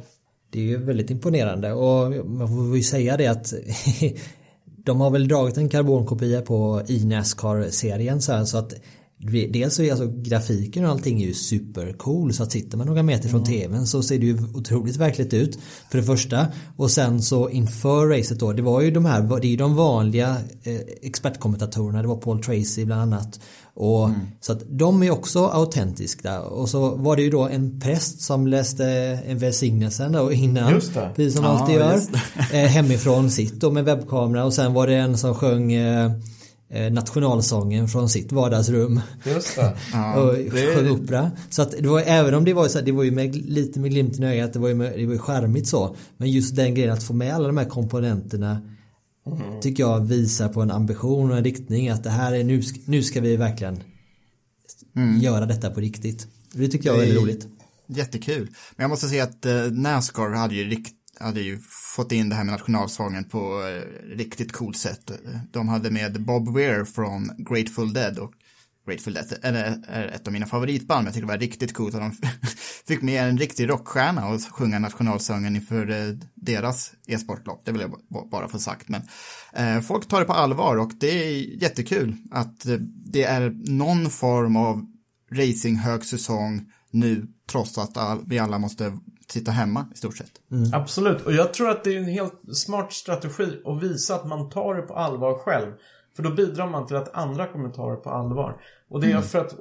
[0.51, 3.53] Det är ju väldigt imponerande och man får ju säga det att
[4.85, 8.75] de har väl dragit en karbonkopia på i Nascar-serien så här så att
[9.31, 13.03] Dels så är alltså grafiken och allting är ju supercool så att sitter man några
[13.03, 15.59] meter från tvn så ser det ju otroligt verkligt ut
[15.91, 16.47] för det första.
[16.77, 19.75] Och sen så inför racet då det var ju de här det är ju de
[19.75, 23.41] vanliga eh, expertkommentatorerna det var Paul Tracy bland annat.
[23.77, 24.11] Och
[24.41, 26.41] så att de är också autentiska.
[26.41, 28.87] Och så var det ju då en präst som läste
[29.27, 30.81] en välsignelsen då innan
[31.17, 32.01] precis som Ja, alltid gör
[32.53, 34.45] eh, hemifrån sitt då med webbkamera.
[34.45, 36.13] Och sen var det en som sjöng eh,
[36.91, 39.77] nationalsången från sitt vardagsrum Just det.
[40.17, 41.31] och det- sjöng opera.
[41.51, 43.81] Så att det var även om det var så här, det var ju med, lite
[43.81, 45.97] med glimten i ögat, det var ju, med, det var ju charmigt så.
[46.17, 48.61] Men just den grejen att få med alla de här komponenterna
[49.63, 53.03] tycker jag visar på en ambition och en riktning att det här är nu, nu
[53.03, 53.83] ska vi verkligen
[55.21, 56.27] göra detta på riktigt.
[56.53, 57.47] Det tycker jag är väldigt roligt.
[57.87, 58.49] Jättekul.
[58.77, 61.59] Men jag måste säga att eh, Nascar hade ju, rikt, hade ju
[61.97, 65.11] fått in det här med nationalsången på eh, riktigt coolt sätt.
[65.51, 68.33] De hade med Bob Weir från Grateful Dead och
[68.87, 71.95] Grateful Dead är, är ett av mina favoritband, men jag tycker det var riktigt coolt
[71.95, 72.13] att de
[72.87, 77.65] fick med en riktig rockstjärna och sjunga nationalsången inför eh, deras e-sportlopp.
[77.65, 78.89] Det vill jag bara få sagt.
[78.89, 79.03] Men
[79.53, 82.77] eh, folk tar det på allvar och det är jättekul att eh,
[83.13, 84.87] det är någon form av
[85.33, 88.99] racing högsäsong nu, trots att all, vi alla måste
[89.35, 90.33] sitta hemma i stort sett.
[90.73, 94.51] Absolut, och jag tror att det är en helt smart strategi att visa att man
[94.51, 95.73] tar det på allvar själv.
[96.17, 98.61] För då bidrar man till att andra kommer ta det på allvar.
[98.89, 99.55] Och det är för att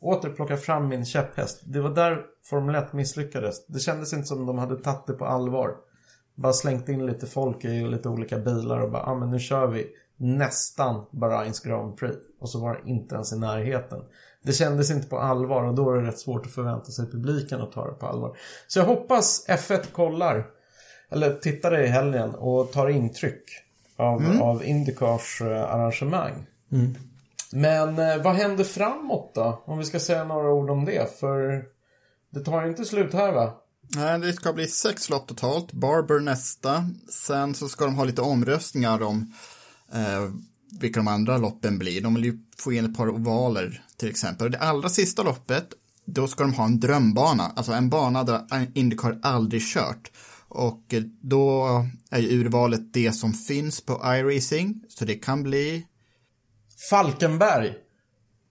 [0.00, 1.62] åter plocka fram min käpphäst.
[1.64, 3.66] Det var där Formel 1 misslyckades.
[3.66, 5.76] Det kändes inte som de hade tagit det på allvar.
[6.34, 9.38] Bara slängt in lite folk i lite olika bilar och bara, ja ah, men nu
[9.38, 12.16] kör vi nästan Bahrains Grand Prix.
[12.40, 14.00] Och så var det inte ens i närheten.
[14.42, 17.60] Det kändes inte på allvar och då är det rätt svårt att förvänta sig publiken
[17.60, 18.36] att ta det på allvar.
[18.68, 20.46] Så jag hoppas F1 kollar,
[21.10, 23.44] eller tittar i helgen och tar intryck
[23.96, 24.42] av, Mm.
[24.42, 26.46] av Indycars eh, arrangemang.
[27.52, 29.62] Men eh, vad händer framåt då?
[29.66, 31.20] Om vi ska säga några ord om det.
[31.20, 31.64] För
[32.30, 33.54] det tar ju inte slut här va?
[33.96, 35.72] Nej, det ska bli sex lopp totalt.
[35.72, 36.84] Barber nästa.
[37.10, 39.32] Sen så ska de ha lite omröstningar om
[39.92, 40.30] eh,
[40.80, 42.00] vilka de andra loppen blir.
[42.00, 44.44] De vill ju få in ett par ovaler till exempel.
[44.44, 45.68] Och det allra sista loppet,
[46.04, 47.52] då ska de ha en drömbana.
[47.56, 50.10] Alltså en bana där Indycar aldrig kört.
[50.48, 51.66] Och då
[52.10, 54.84] är ju urvalet det som finns på iRacing.
[54.88, 55.86] Så det kan bli
[56.90, 57.74] Falkenberg.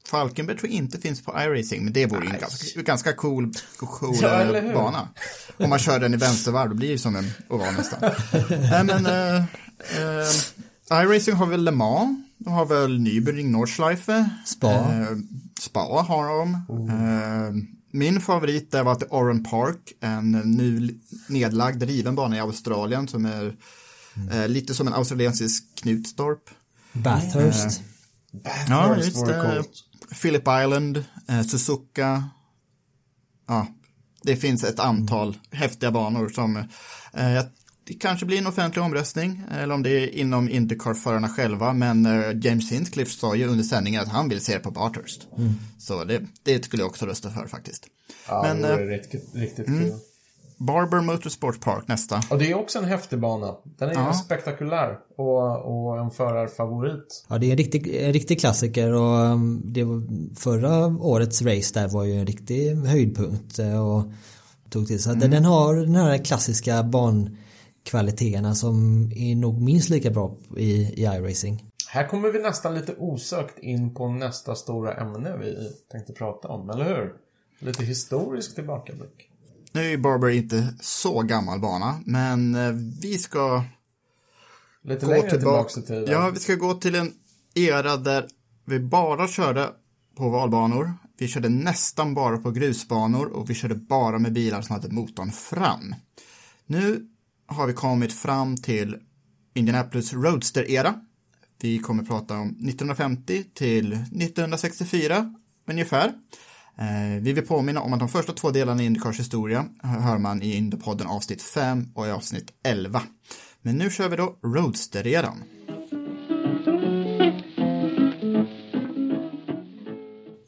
[0.07, 3.51] Falkenberg tror jag inte finns på iRacing, men det vore ju en ganska, ganska cool,
[3.77, 5.09] cool Ja, eh, bana.
[5.57, 7.99] Om man kör den i vänstervarv, då blir det som en oval nästan.
[8.49, 9.43] Nej, men eh,
[10.91, 14.29] eh, iRacing har väl Le Mans, har väl Nürburgring Nordschleife.
[14.45, 14.71] Spa.
[14.71, 15.17] Eh,
[15.59, 16.53] Spa har de.
[16.89, 23.07] Eh, min favorit där var till Oran Park, en nu nedlagd riven bana i Australien
[23.07, 23.55] som är
[24.31, 26.49] eh, lite som en australiensisk Knutstorp.
[26.93, 27.81] Bathurst.
[28.67, 29.41] Ja, Bathurst just det.
[29.55, 29.69] coolt.
[30.21, 32.23] Phillip Island, eh, Suzuka.
[33.47, 33.67] Ja,
[34.23, 36.55] det finns ett antal häftiga banor som
[37.13, 37.43] eh,
[37.83, 41.73] det kanske blir en offentlig omröstning eller om det är inom Indycar-förarna själva.
[41.73, 45.27] Men eh, James Hinchcliffe sa ju under sändningen att han vill se det på Bathurst.
[45.79, 47.87] Så det, det skulle jag också rösta för faktiskt.
[48.27, 49.93] Ja, Men, det eh, vore riktigt, riktigt kul.
[50.57, 52.21] Barber Motorsport Park nästa.
[52.29, 53.55] Och det är också en häftig bana.
[53.63, 54.13] Den är Ja.
[54.13, 57.25] spektakulär och, och en förarfavorit.
[57.29, 60.03] Ja, det är en riktig, en riktig klassiker och um, det var,
[60.35, 64.11] förra årets race där var ju en riktig höjdpunkt eh, och
[64.69, 65.03] tog till.
[65.03, 66.83] Så att den har den här klassiska
[67.83, 71.65] bankvaliteterna som är nog minst lika bra i, i iRacing.
[71.87, 76.69] Här kommer vi nästan lite osökt in på nästa stora ämne vi tänkte prata om,
[76.69, 77.13] eller hur?
[77.59, 79.29] Lite historisk tillbakablick.
[79.71, 83.63] Nu är ju Barber inte så gammal bana, men eh, vi ska
[84.83, 85.79] Lite gå längre tillbaka.
[85.79, 86.05] i tiden.
[86.07, 87.13] Ja, vi ska gå till en
[87.55, 88.27] era där
[88.65, 89.69] vi bara körde
[90.17, 90.93] på valbanor.
[91.17, 95.31] Vi körde nästan bara på grusbanor och vi körde bara med bilar som hade motorn
[95.31, 95.95] fram.
[96.65, 97.10] Nu
[97.51, 98.97] har vi kommit fram till
[99.53, 100.93] Indianapolis Roadster-era.
[101.61, 105.35] Vi kommer prata om 1950 till 1964
[105.69, 106.13] ungefär.
[106.77, 110.41] Eh, vi vill påminna om att de första två delarna i Indycars historia hör man
[110.41, 113.01] i Indypodden avsnitt 5 och i avsnitt 11.
[113.61, 115.43] Men nu kör vi då Roadster-eran.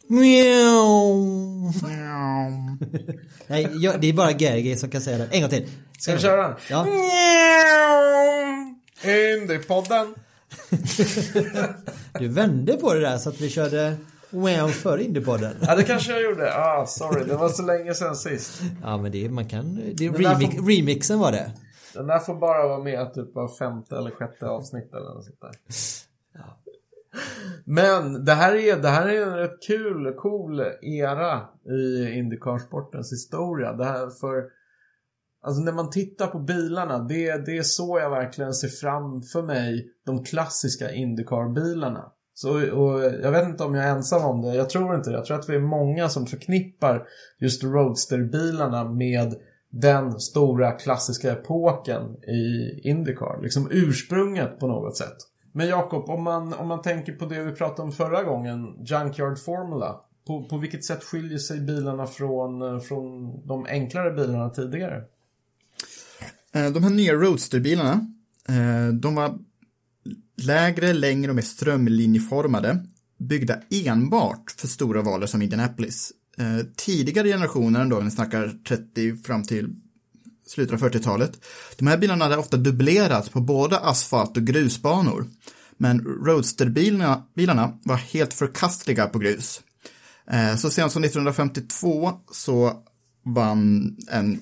[0.08, 1.34] Meow.
[3.48, 5.28] Nej, jag, det är bara Gergi som kan säga det.
[5.32, 5.68] En gång till.
[6.00, 6.56] Ska vi köra den?
[6.70, 6.88] Ja.
[9.04, 10.16] Indypodden.
[12.20, 13.96] Du vände på det där så att vi körde
[14.30, 15.56] wow för Indiepodden.
[15.62, 16.54] Ja, det kanske jag gjorde.
[16.58, 17.24] Ah, sorry.
[17.26, 18.62] Det var så länge sedan sist.
[18.84, 21.52] Ja men det är, man kan, det remix, får- remixen var det.
[21.94, 25.42] Den där får bara vara med typ av femte eller sjätte avsnitt eller något sånt
[25.42, 25.52] där.
[27.66, 33.74] Men det här är, det här är en rätt kul, cool era i Indycarsportens historia.
[33.74, 34.44] Det här för...
[35.46, 39.88] Alltså när man tittar på bilarna, det, det är så jag verkligen ser framför mig
[40.06, 42.12] de klassiska Indycar-bilarna.
[42.34, 45.16] Så, och jag vet inte om jag är ensam om det, jag tror inte det.
[45.16, 47.08] Jag tror att vi är många som förknippar
[47.40, 49.34] just Roadster-bilarna med
[49.70, 53.42] den stora klassiska epoken i Indycar.
[53.42, 55.18] Liksom ursprunget på något sätt.
[55.56, 59.40] Men Jakob, om man, om man tänker på det vi pratade om förra gången, Junkyard
[59.40, 60.00] Formula.
[60.28, 65.04] På, på vilket sätt skiljer sig bilarna från, eh, från de enklare bilarna tidigare?
[66.54, 68.08] Eh, de här nya Roadster-bilarna,
[68.50, 69.38] eh, de var
[70.42, 72.86] lägre, längre och mer strömlinjeformade,
[73.18, 76.12] byggda enbart för stora valer som Indianapolis.
[76.76, 79.76] Tidigare generationer, då, vi snackar 30 fram till
[80.48, 81.32] slutet av 40-talet,
[81.78, 85.26] de här bilarna hade ofta dubblerats på både asfalt och grusbanor.
[85.78, 89.62] Men roadsterbilarna bilarna var helt förkastliga på grus.
[90.32, 92.74] Eh, så sent som 1952 så
[93.26, 94.40] vann en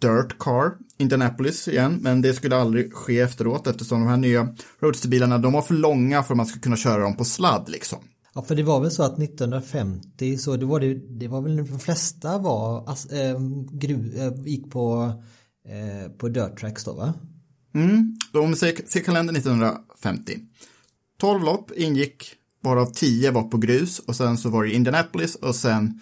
[0.00, 4.48] Dirt Car, Indianapolis igen, men det skulle aldrig ske efteråt eftersom de här nya
[4.80, 7.98] Roadsterbilarna de var för långa för att man skulle kunna köra dem på sladd liksom.
[8.36, 11.56] Ja för det var väl så att 1950 så det var det, det var väl
[11.56, 13.40] de flesta var, eh,
[13.72, 15.12] gru, eh, gick på,
[15.68, 17.14] eh, på dirt tracks då va?
[17.74, 18.16] Mm.
[18.32, 20.38] Om vi ser, ser kalendern 1950.
[21.20, 25.54] 12 lopp ingick, varav 10 var på grus och sen så var det Indianapolis och
[25.56, 26.00] sen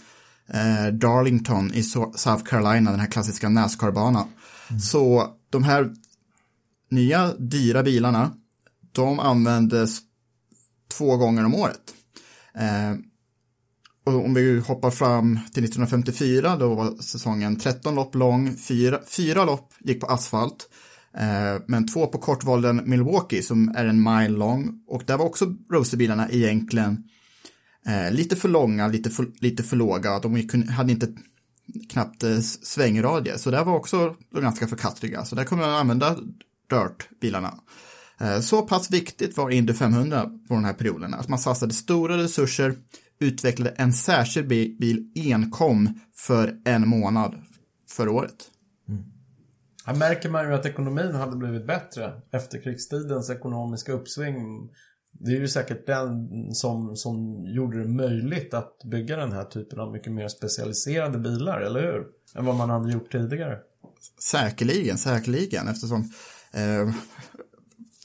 [0.49, 4.29] eh, Darlington i So- South Carolina, den här klassiska Nascar-banan.
[4.83, 5.95] Så de här
[6.91, 8.33] nya dyra bilarna,
[8.93, 9.99] de användes
[10.89, 11.95] två gånger om året.
[12.59, 12.97] Eh,
[14.07, 19.45] och om vi hoppar fram till 1954, då var säsongen 13 lopp lång, fyra, fyra
[19.45, 20.69] lopp gick på asfalt,
[21.17, 24.85] eh, men två på kortvalden Milwaukee som är en mile lång.
[24.87, 27.05] Och där var också roadsterbilarna egentligen
[27.87, 31.09] eh, lite för långa, lite för, lite för låga, de hade inte
[31.91, 36.17] knappt eh, svängradie, så där var också ganska förkastliga, så där kunde man använda
[36.71, 37.55] dirt-bilarna.
[38.21, 42.17] Eh, så pass viktigt var Indy 500 på den här perioden, att man satsade stora
[42.17, 42.75] resurser
[43.21, 47.35] utvecklade en särskild bil enkom för en månad
[47.91, 48.51] förra året.
[48.89, 49.05] Mm.
[49.87, 52.23] Här märker man ju att ekonomin hade blivit bättre.
[52.33, 54.69] Efterkrigstidens ekonomiska uppsving.
[55.13, 59.81] Det är ju säkert den som, som gjorde det möjligt att bygga den här typen
[59.81, 62.07] av mycket mer specialiserade bilar, eller hur?
[62.35, 63.59] Än vad man hade gjort tidigare.
[64.23, 66.01] Säkerligen, säkerligen, eftersom
[66.53, 66.95] eh,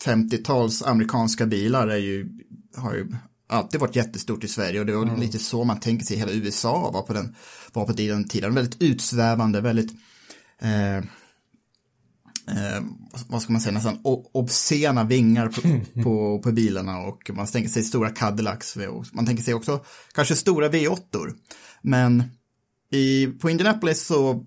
[0.06, 2.30] 50-tals amerikanska bilar är ju,
[2.76, 3.08] har ju
[3.50, 5.20] alltid varit jättestort i Sverige och det var mm.
[5.20, 7.36] lite så man tänker sig hela USA var på den,
[7.74, 8.56] var på den tiden.
[8.56, 9.92] Väldigt utsvävande, väldigt
[10.62, 12.84] eh, eh,
[13.28, 14.00] vad ska man säga, nästan
[14.34, 15.62] obscena vingar på,
[16.04, 18.78] på, på, bilarna och man tänker sig stora Cadillacs.
[19.12, 21.34] Man tänker sig också kanske stora V8.
[21.82, 22.24] Men
[22.92, 24.46] i, på Indianapolis så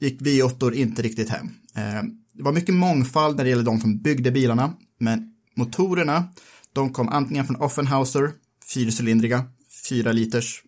[0.00, 1.50] gick V8 inte riktigt hem.
[1.74, 6.28] Eh, det var mycket mångfald när det gäller de som byggde bilarna, men motorerna
[6.72, 8.32] de kom antingen från Offenhauser,
[8.74, 9.44] fyrcylindriga,
[9.88, 10.62] fyra liters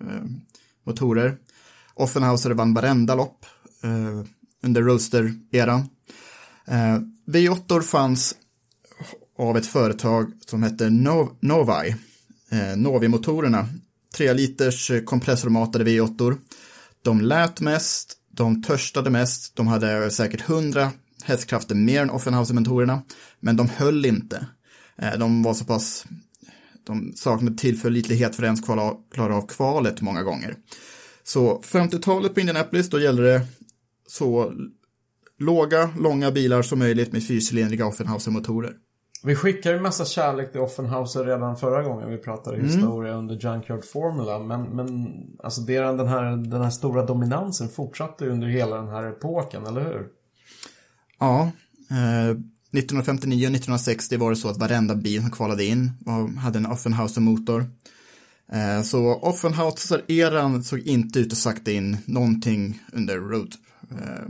[0.00, 0.22] eh,
[0.86, 1.36] motorer.
[1.94, 3.46] Offenhauser vann varenda lopp
[3.82, 4.26] eh,
[4.62, 5.88] under Roadster-eran.
[6.66, 8.36] Eh, V8 fanns
[9.38, 11.96] av ett företag som hette Nov Novi,
[12.50, 13.68] eh, Novi-motorerna.
[14.16, 16.38] Tre liters eh, kompressormatade V8.
[17.02, 20.92] De lät mest, de törstade mest, de hade säkert 100
[21.30, 23.02] hästkrafter mer än Offenhauser-motorerna,
[23.40, 24.46] men de höll inte.
[24.96, 26.04] Eh, de var så pass,
[26.84, 30.56] de saknade tillförlitlighet för att ens klara, klara av kvalet många gånger.
[31.22, 33.46] Så 50-talet på Indianapolis, då gällde det
[34.06, 34.52] så
[35.38, 38.72] låga, långa bilar som möjligt med fyrcylindriga Offenhauser-motorer.
[39.24, 42.68] Vi skickade ju massa kärlek till Offenhauser redan förra gången vi pratade mm.
[42.68, 44.38] historia under Junkyard Formula.
[44.38, 45.12] Men, men
[45.42, 50.08] alltså den här, den här stora dominansen fortsatte under hela den här epoken, eller hur?
[51.20, 51.50] Ja,
[51.90, 52.36] eh,
[52.72, 55.90] 1959 och 1960 var det så att varenda bil som kvalade in
[56.38, 57.64] hade en Offenhauser-motor.
[58.52, 63.54] Eh, så Offenhauser-eran såg inte ut att sakta in någonting under, road,
[63.90, 64.24] eh,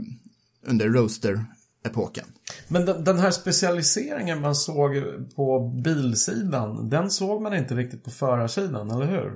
[0.67, 2.25] under Roadster-epoken.
[2.67, 4.91] Men den här specialiseringen man såg
[5.35, 9.33] på bilsidan, den såg man inte riktigt på förarsidan, eller hur?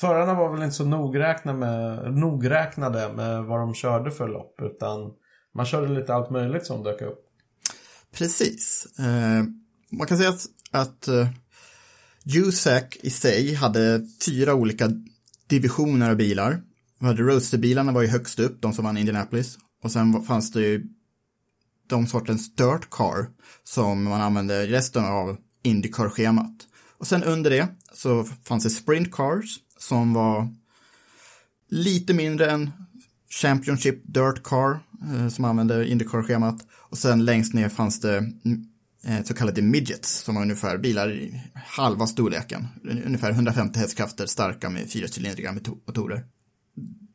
[0.00, 5.12] Förarna var väl inte så nogräknade med, nogräknade med vad de körde för lopp, utan
[5.54, 7.26] man körde lite allt möjligt som dök upp.
[8.12, 8.86] Precis.
[8.98, 9.44] Eh,
[9.90, 11.28] man kan säga att, att eh, uh,
[12.24, 14.90] USAC i sig hade fyra olika
[15.46, 16.62] divisioner av bilar.
[16.98, 19.58] Vi hade Roadsterbilarna var ju högst upp, de som vann Indianapolis.
[19.82, 20.86] Och sen fanns det ju
[21.86, 23.26] de sortens dirt car
[23.64, 26.66] som man använde i resten av Indycar-schemat.
[26.98, 30.48] Och sen under det så fanns det sprint cars som var
[31.68, 32.70] lite mindre än
[33.30, 36.66] Championship Dirt Car Eh, som använde Indycar-schemat.
[36.72, 38.66] Och sen längst ner fanns det mm,
[39.04, 42.68] eh, så kallade midgets som var ungefär bilar i halva storleken.
[43.06, 45.52] Ungefär 150 hästkrafter starka med fyracylindriga
[45.86, 46.24] motorer.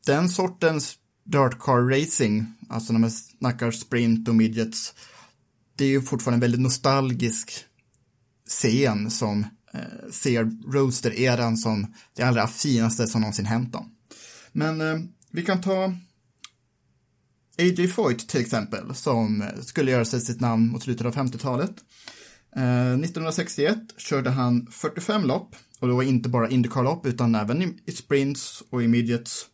[0.05, 4.93] Den sortens dirt car racing, alltså när man snackar sprint och midgets,
[5.75, 7.65] det är ju fortfarande en väldigt nostalgisk
[8.49, 13.91] scen som eh, ser roadster-eran som det allra finaste som någonsin hänt dem.
[14.51, 14.99] Men eh,
[15.31, 15.93] vi kan ta
[17.57, 17.87] A.J.
[17.87, 21.75] Foyt till exempel, som skulle göra sig sitt namn mot slutet av 50-talet.
[22.55, 27.91] Eh, 1961 körde han 45 lopp och det var inte bara Indycar-lopp utan även i,
[27.91, 29.45] sprints och i midgets.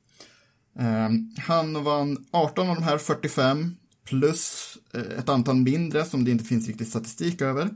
[0.80, 6.32] Eh, han vann 18 av de här 45 plus eh, ett antal mindre som det
[6.32, 7.70] inte finns riktigt statistik över.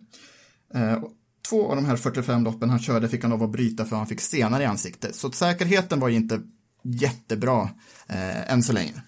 [0.73, 1.03] Eh,
[1.49, 4.07] två av de här 45 loppen han körde fick han lov att bryta för han
[4.07, 5.15] fick stenar i ansiktet.
[5.15, 6.41] Så säkerheten var ju inte
[6.83, 7.69] jättebra
[8.07, 9.03] eh, än så länge.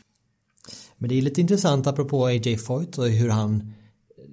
[0.97, 3.73] Men det är lite intressant apropå AJ Foyt och hur han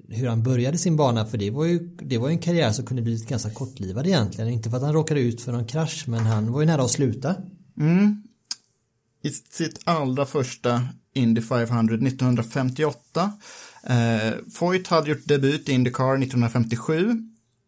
[0.08, 3.02] hur han började sin bana för det var ju det var en karriär som kunde
[3.02, 4.50] bli ganska kortlivad egentligen.
[4.50, 6.90] Inte för att han råkade ut för någon krasch men han var ju nära att
[6.90, 7.36] sluta.
[7.78, 8.22] Mm.
[9.22, 13.32] I sitt allra första Indy 500 1958.
[13.82, 17.10] Eh, Foyt hade gjort debut i Indycar 1957.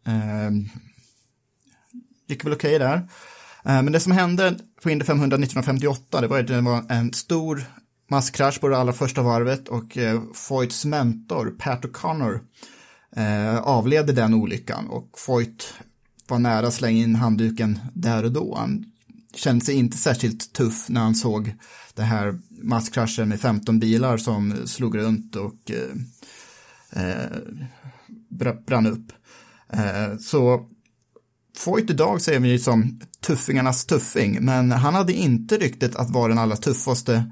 [0.07, 0.51] Eh,
[2.27, 2.95] gick väl okej okay där.
[3.65, 7.13] Eh, men det som hände på Indy 500 1958 det var att det var en
[7.13, 7.65] stor
[8.09, 12.39] masskrasch på det allra första varvet och eh, Foyts mentor Pat O'Connor
[13.15, 15.73] eh, avled den olyckan och Foyt
[16.27, 18.55] var nära att slänga in handduken där och då.
[18.55, 18.85] Han
[19.35, 21.53] kände sig inte särskilt tuff när han såg
[21.93, 27.37] det här masskraschen med 15 bilar som slog runt och eh, eh,
[28.65, 29.11] brann upp.
[29.69, 30.67] Eh, så
[31.57, 36.37] Foyt idag ser vi som tuffingarnas tuffing, men han hade inte ryktet att vara den
[36.37, 37.31] allra tuffaste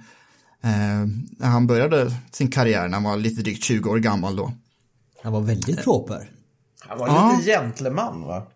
[0.65, 1.07] eh,
[1.37, 4.51] när han började sin karriär när han var lite drygt 20 år gammal då.
[5.23, 6.31] Han var väldigt proper.
[6.79, 7.35] Han var ja.
[7.37, 8.47] lite gentleman va?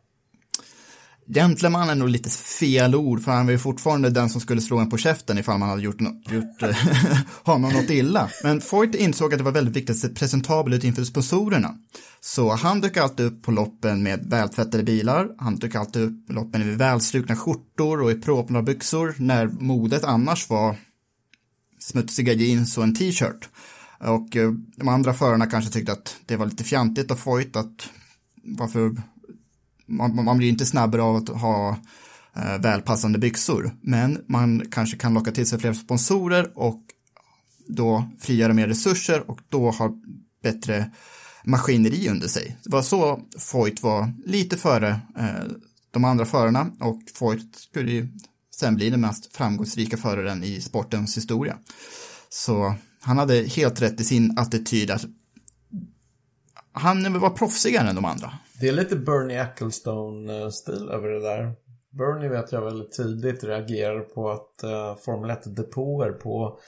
[1.34, 4.78] Gentleman är nog lite fel ord, för han var ju fortfarande den som skulle slå
[4.78, 6.76] en på käften ifall man hade gjort, no gjort eh,
[7.44, 8.30] honom något illa.
[8.44, 11.76] Men Foyt insåg att det var väldigt viktigt att se presentabel ut inför sponsorerna.
[12.22, 16.34] Så han dök alltid upp på loppen med vältvättade bilar, han dök alltid upp på
[16.34, 20.76] loppen i välstrukna skjortor och i propna byxor när modet annars var
[21.80, 23.50] smutsiga jeans och en t-shirt.
[24.00, 27.90] Och eh, de andra förarna kanske tyckte att det var lite fjantigt av Foyt att
[28.44, 28.96] varför
[29.86, 31.78] man, man blir inte snabbare av att ha
[32.36, 36.82] eh, välpassande byxor, men man kanske kan locka till sig fler sponsorer och
[37.68, 39.94] då frigöra mer resurser och då ha
[40.44, 40.92] bättre
[41.44, 42.58] maskineri under sig.
[42.64, 45.52] Det var så Foyt var lite före eh,
[45.92, 48.08] de andra förarna och Foyt skulle ju
[48.60, 51.58] sen bli den mest framgångsrika föraren i sportens historia.
[52.30, 55.06] Så han hade helt rätt i sin attityd att
[56.72, 58.32] han var proffsigare än de andra.
[58.62, 61.56] Det är lite Bernie Ecclestone-stil över det där.
[61.92, 66.60] Bernie vet jag väldigt tidigt reagerade på att uh, Formel 1-depåer på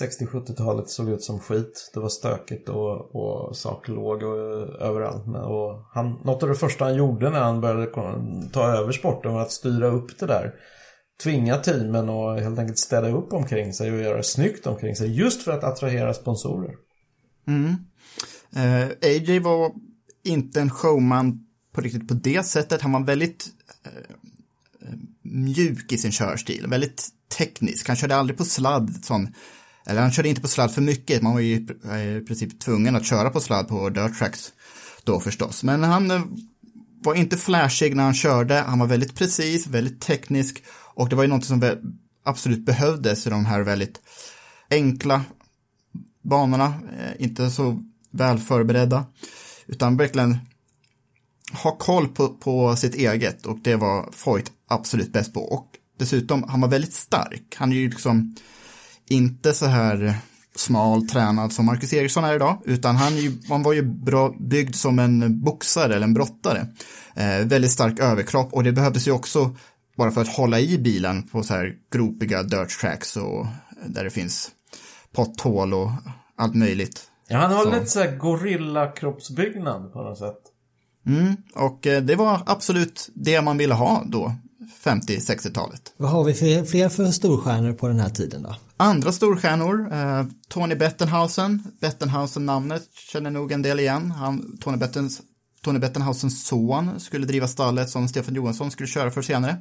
[0.00, 1.90] 60-70-talet såg ut som skit.
[1.94, 5.26] Det var stökigt och, och saker låg och, överallt.
[5.26, 7.86] Och han, något av det första han gjorde när han började
[8.52, 10.54] ta över sporten var att styra upp det där.
[11.22, 15.18] Tvinga teamen och helt enkelt städa upp omkring sig och göra det snyggt omkring sig.
[15.18, 16.74] Just för att attrahera sponsorer.
[17.46, 17.76] Mm.
[18.56, 19.72] Eh, AJ var
[20.24, 22.82] inte en showman på riktigt på det sättet.
[22.82, 23.46] Han var väldigt
[23.84, 23.92] eh,
[24.88, 27.08] eh mjuk i sin körstil, väldigt
[27.38, 27.88] teknisk.
[27.88, 29.28] Han körde aldrig på sladd som
[29.86, 32.96] eller han körde inte på sladd för mycket, man var ju eh, i princip tvungen
[32.96, 34.52] att köra på sladd på dirt tracks
[35.04, 35.64] då förstås.
[35.64, 36.22] Men han eh,
[37.04, 40.62] var inte flashig när han körde, han var väldigt precis, väldigt teknisk
[40.94, 41.62] och det var ju något som
[42.24, 44.00] absolut behövdes i de här väldigt
[44.70, 45.24] enkla
[46.22, 49.04] banorna, eh, inte så väl förberedda,
[49.66, 50.38] utan verkligen
[51.52, 55.40] ha koll på, på sitt eget och det var Foyt absolut bäst på.
[55.40, 55.66] Och
[55.98, 57.54] dessutom, han var väldigt stark.
[57.56, 58.34] Han är ju liksom
[59.08, 60.16] inte så här
[60.56, 64.74] smal, tränad som Marcus Eriksson är idag, utan han, ju, han var ju bra byggd
[64.74, 66.66] som en boxare eller en brottare.
[67.14, 69.56] Eh, väldigt stark överkropp och det behövdes ju också
[69.96, 73.46] bara för att hålla i bilen på så här gropiga dirt tracks och
[73.86, 74.50] där det finns
[75.12, 75.90] potthål och
[76.36, 77.02] allt möjligt.
[77.28, 77.70] Ja, han har så.
[77.70, 80.38] lite så här gorillakroppsbyggnad på något sätt.
[81.06, 84.32] Mm, och eh, det var absolut det man ville ha då,
[84.84, 85.92] 50-60-talet.
[85.96, 88.56] Vad har vi för, fler för storstjärnor på den här tiden då?
[88.76, 92.82] Andra storstjärnor, eh, Tony Bettenhausen, Bettenhausen-namnet
[93.12, 94.10] känner nog en del igen.
[94.10, 95.22] Han, Tony, Bettens,
[95.62, 99.56] Tony Bettenhausens son skulle driva stallet som Stefan Johansson skulle köra för senare.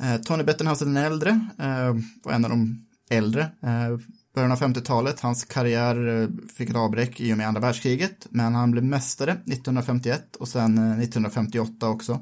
[0.00, 1.94] Eh, Tony Bettenhausen den äldre eh,
[2.24, 3.98] var en av de äldre eh,
[4.34, 5.20] början av 50-talet.
[5.20, 10.36] Hans karriär fick ett avbräck i och med andra världskriget, men han blev mästare 1951
[10.36, 12.20] och sen 1958 också.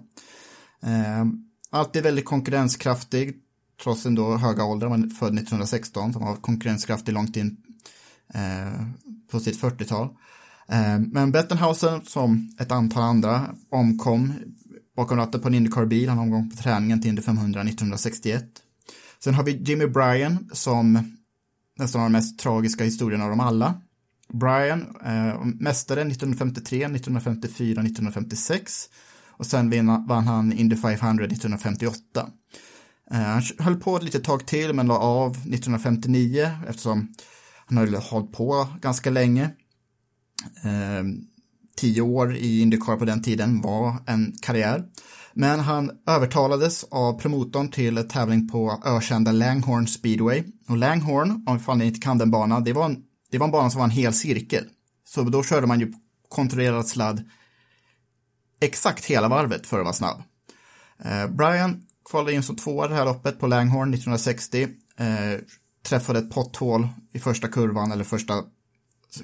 [1.71, 3.35] Alltid väldigt konkurrenskraftig,
[3.83, 7.57] trots den då höga ålder, han var född 1916, han var konkurrenskraftig långt in
[9.31, 10.09] på sitt 40-tal.
[10.73, 14.33] Eh, men Bettenhausen, som ett antal andra, omkom
[14.97, 18.45] bakom ratten på en Indycar-bil, han omkom på träningen till Indy 500 1961.
[19.25, 21.17] Sen har vi Jimmy Bryan som
[21.79, 23.75] nästan har de mest tragiska historierna av dem alla.
[24.33, 28.89] Brian, eh, mästare 1953, 1954, 1956
[29.29, 32.27] och sen vann han Indy 500 1958.
[33.11, 37.15] Eh, han höll på ett litet tag till men la av 1959 eftersom
[37.67, 39.51] han hade hållit på ganska länge.
[40.65, 41.05] Eh,
[41.77, 44.85] tio år i Indycar på den tiden var en karriär.
[45.35, 50.45] Men han övertalades av promotorn till tävling på ökända Langhorn Speedway.
[50.69, 53.71] Och Langhorn, om ni inte kan den banan, det var, en, det var en bana
[53.71, 54.65] som var en hel cirkel.
[55.09, 55.93] Så då körde man ju
[56.29, 57.29] kontrollerad sladd
[58.61, 60.23] exakt hela varvet för att vara snabb.
[61.05, 64.63] Eh, Brian kvalade in som tvåa det här loppet på Langhorn 1960.
[64.97, 65.41] Eh,
[65.83, 68.43] träffade ett potthål i första kurvan eller första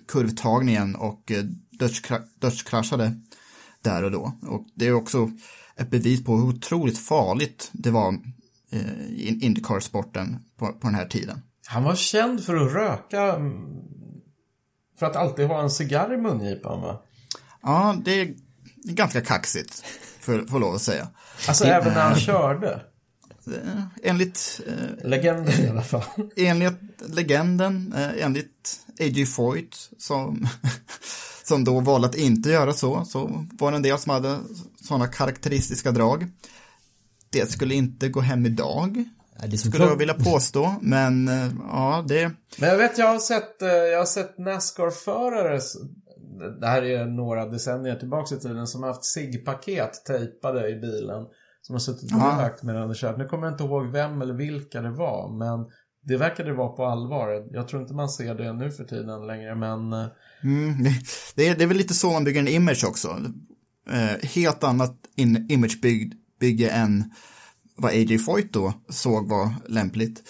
[0.09, 1.45] kurvtagningen och eh,
[2.41, 3.13] dödskraschade
[3.83, 4.39] där och då.
[4.43, 5.31] Och det är också
[5.77, 8.15] ett bevis på hur otroligt farligt det var
[8.73, 11.43] eh, i Indycar-sporten på, på den här tiden.
[11.67, 13.53] Han var känd för att röka, mm,
[14.99, 17.03] för att alltid ha en cigarr i mungipan va?
[17.63, 18.35] Ja, det är
[18.85, 19.85] ganska kaxigt,
[20.21, 21.09] för, för lov att säga.
[21.49, 22.83] Alltså även när han körde?
[23.53, 26.03] Eh, enligt, eh, Legenden i alla fall.
[26.37, 26.75] enligt
[27.09, 29.27] legenden, eh, enligt A.J.
[29.27, 30.49] Foyt som,
[31.45, 34.39] som då valde att inte göra så, så var det en del som hade
[34.89, 36.27] sådana karaktäristiska drag.
[37.31, 39.05] Det skulle inte gå hem idag,
[39.57, 43.69] skulle jag vilja påstå, men eh, ja, det, Men jag vet, jag har sett, eh,
[43.69, 45.61] jag har sett Nascar-förare,
[46.61, 51.27] det här är några decennier tillbaka i tiden, som har haft SIG-paket tejpade i bilen.
[51.69, 52.39] Som har suttit Ja.
[52.41, 53.19] rökt medan de kört.
[53.19, 55.67] Nu kommer jag inte ihåg vem eller vilka det var, men
[56.03, 57.47] det verkade vara på allvar.
[57.51, 60.07] Jag tror inte man ser det nu för tiden längre, men eh,
[60.43, 61.01] Mm, det-
[61.37, 63.09] det, är, det är väl lite så man bygger en image också.
[63.91, 67.05] Eh, helt annat in, imagebygge än
[67.77, 68.19] vad A.J.
[68.19, 70.23] Foyt då såg var lämpligt.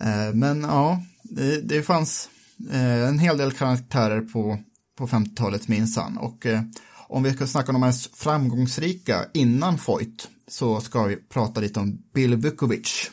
[0.00, 2.28] Eh, men ja, det, det fanns
[2.72, 4.58] eh, en hel del karaktärer på,
[4.98, 6.18] på 50-talet minsann.
[6.18, 6.60] Och eh,
[7.08, 11.80] om vi ska snacka om de mest framgångsrika innan Foyt så ska vi prata lite
[11.80, 13.10] om Bill Vukovic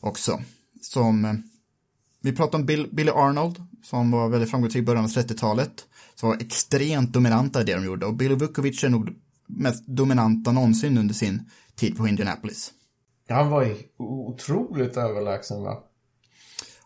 [0.00, 0.40] också.
[0.80, 1.34] Som eh,
[2.20, 5.86] vi pratar om Bill, Billy Arnold, som var väldigt framgångsrik i början av 30-talet.
[6.14, 8.06] Som var extremt dominanta i det de gjorde.
[8.06, 9.10] Och Billy Vukovic är nog
[9.46, 12.72] mest dominanta någonsin under sin tid på Indianapolis.
[13.28, 15.84] han var ju otroligt överlägsen va?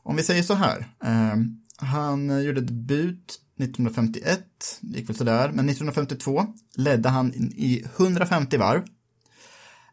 [0.03, 0.79] Om vi säger så här.
[1.05, 1.37] Eh,
[1.77, 4.41] han gjorde debut 1951,
[4.81, 6.47] det gick väl sådär, men 1952
[6.77, 8.85] ledde han i 150 varv.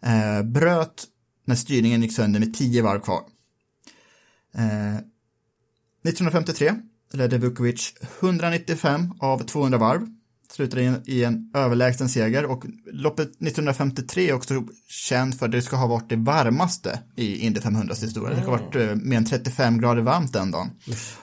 [0.02, 1.08] Eh, bröt
[1.46, 3.22] när styrningen gick sönder med 10 varv kvar.
[4.56, 4.96] Eh,
[6.04, 6.74] 1953
[7.14, 10.08] ledde Vukovic 195 av 200 varv.
[10.52, 15.76] Slutade i en, överlägsen seger och loppet 1953 är också känt för att det ska
[15.76, 18.36] ha varit det varmaste i Indy 500 historia.
[18.36, 20.70] Det ska ha varit eh, mer än 35 grader varmt den dagen.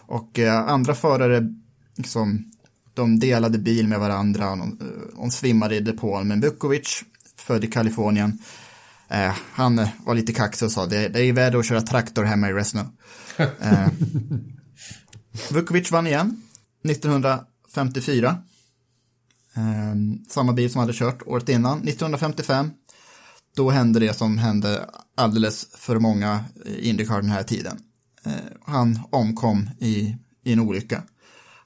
[0.06, 1.48] Och eh, andra förare,
[1.96, 2.52] liksom,
[2.94, 7.04] de delade bil med varandra, de, eh, de svimmade i depån, men Vukovic,
[7.36, 8.38] född i Kalifornien,
[9.08, 12.24] eh, han eh, var lite kaxig och sa det, det är värre att köra traktor
[12.24, 12.80] hemma i Resno.
[13.60, 13.88] Eh,
[15.50, 16.42] Vukovic vann igen
[16.84, 18.38] 1954.
[19.56, 21.78] Ehm, samma bil som hade kört året innan.
[21.78, 22.70] 1955,
[23.56, 26.44] då hände det som hände alldeles för många
[26.78, 27.78] Indycar den här tiden.
[28.24, 28.32] Eh,
[28.64, 31.02] han omkom i, i en olycka.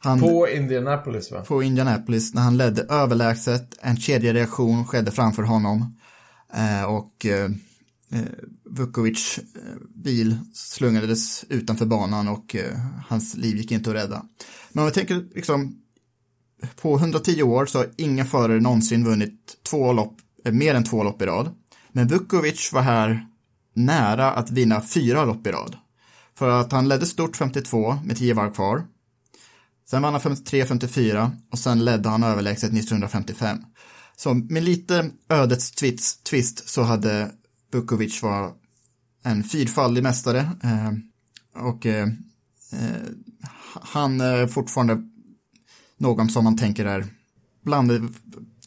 [0.03, 1.41] Han, På Indianapolis va?
[1.41, 3.75] på Indianapolis när han ledde överlägset.
[3.81, 5.97] En kedjereaktion skedde framför honom.
[6.55, 7.45] Eh, och eh,
[8.13, 8.21] eh,
[8.65, 9.43] Vukovic eh,
[9.95, 12.79] bil slungades utanför banan och eh,
[13.09, 14.23] hans liv gick inte att rädda.
[14.73, 15.77] Men om vi tänker liksom
[16.81, 21.03] på 110 år så har ingen förare någonsin vunnit två lopp, eh, mer än två
[21.05, 21.51] lopp i rad.
[21.93, 23.27] Men Vukovic var här
[23.75, 25.77] nära att vinna fyra lopp i rad.
[26.39, 28.85] För att han ledde stort 52 med 10 varv kvar.
[29.91, 33.59] Sen vann han 53-54 och sen ledde han överlägset 1955.
[34.17, 37.31] Så med lite ödets twist, twist så hade
[37.73, 38.53] Bukovic var
[39.23, 40.39] en fyrfaldig mästare.
[40.39, 40.93] Eh,
[41.67, 42.09] och eh,
[42.73, 43.03] eh,
[43.83, 45.03] han är fortfarande
[45.97, 47.07] någon som man tänker är
[47.63, 48.15] bland de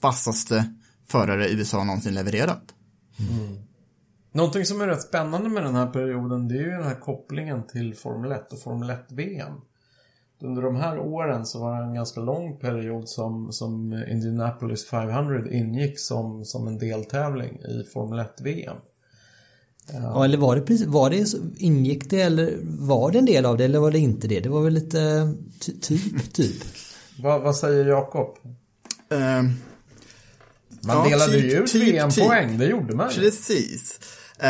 [0.02, 0.74] vassaste
[1.08, 2.74] förare USA någonsin levererat.
[3.20, 3.58] Mm.
[4.32, 7.68] Någonting som är rätt spännande med den här perioden det är ju den här kopplingen
[7.68, 9.54] till Formel 1 och Formel 1-VM.
[10.44, 15.52] Under de här åren så var det en ganska lång period som, som Indianapolis 500
[15.52, 18.78] ingick som, som en deltävling i Formel 1-VM.
[19.94, 21.26] Ja, eller var det precis, var det,
[21.58, 24.40] ingick det eller var det en del av det eller var det inte det?
[24.40, 26.62] Det var väl lite ty, typ, typ.
[27.20, 28.38] Vad, vad säger Jakob?
[29.10, 29.54] Eh, Man
[30.88, 33.16] Ja, delade typ, ju ut typ, VM-poäng, det gjorde man ju.
[33.22, 34.00] precis.
[34.40, 34.48] Eh,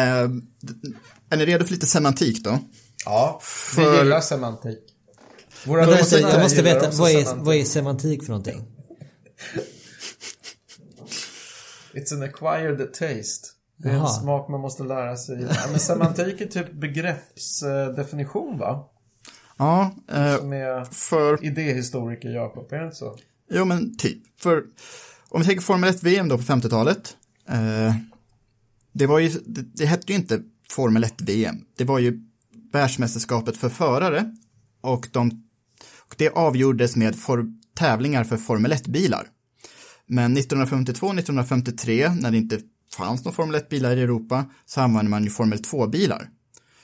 [1.29, 2.59] är ni redo för lite semantik då?
[3.05, 3.39] Ja,
[3.77, 4.79] vi För- gillar semantik.
[5.65, 7.45] Våra Jag måste, jag måste veta, vad är, semantik.
[7.45, 8.63] vad är semantik för någonting?
[11.93, 13.47] It's an acquired taste.
[13.77, 15.41] Det är en smak man måste lära sig.
[15.41, 18.89] Ja, men semantik är typ begreppsdefinition va?
[19.57, 23.17] Ja, eh, Som är för idéhistoriker Jakob, är det inte så?
[23.51, 24.17] Jo, men typ.
[24.39, 24.63] För
[25.29, 27.17] om vi tänker Formel 1-VM då på 50-talet.
[27.49, 27.95] Eh,
[28.91, 31.65] det var ju, det, det hette ju inte Formel 1-VM.
[31.77, 32.19] Det var ju
[32.71, 34.35] världsmästerskapet för förare.
[34.81, 35.43] Och, de,
[36.17, 37.45] det avgjordes med for,
[37.77, 39.27] tävlingar för Formel 1-bilar.
[40.07, 42.59] Men 1952-1953, när det inte
[42.97, 46.29] fanns några Formel 1-bilar i Europa, så använde man ju Formel 2-bilar.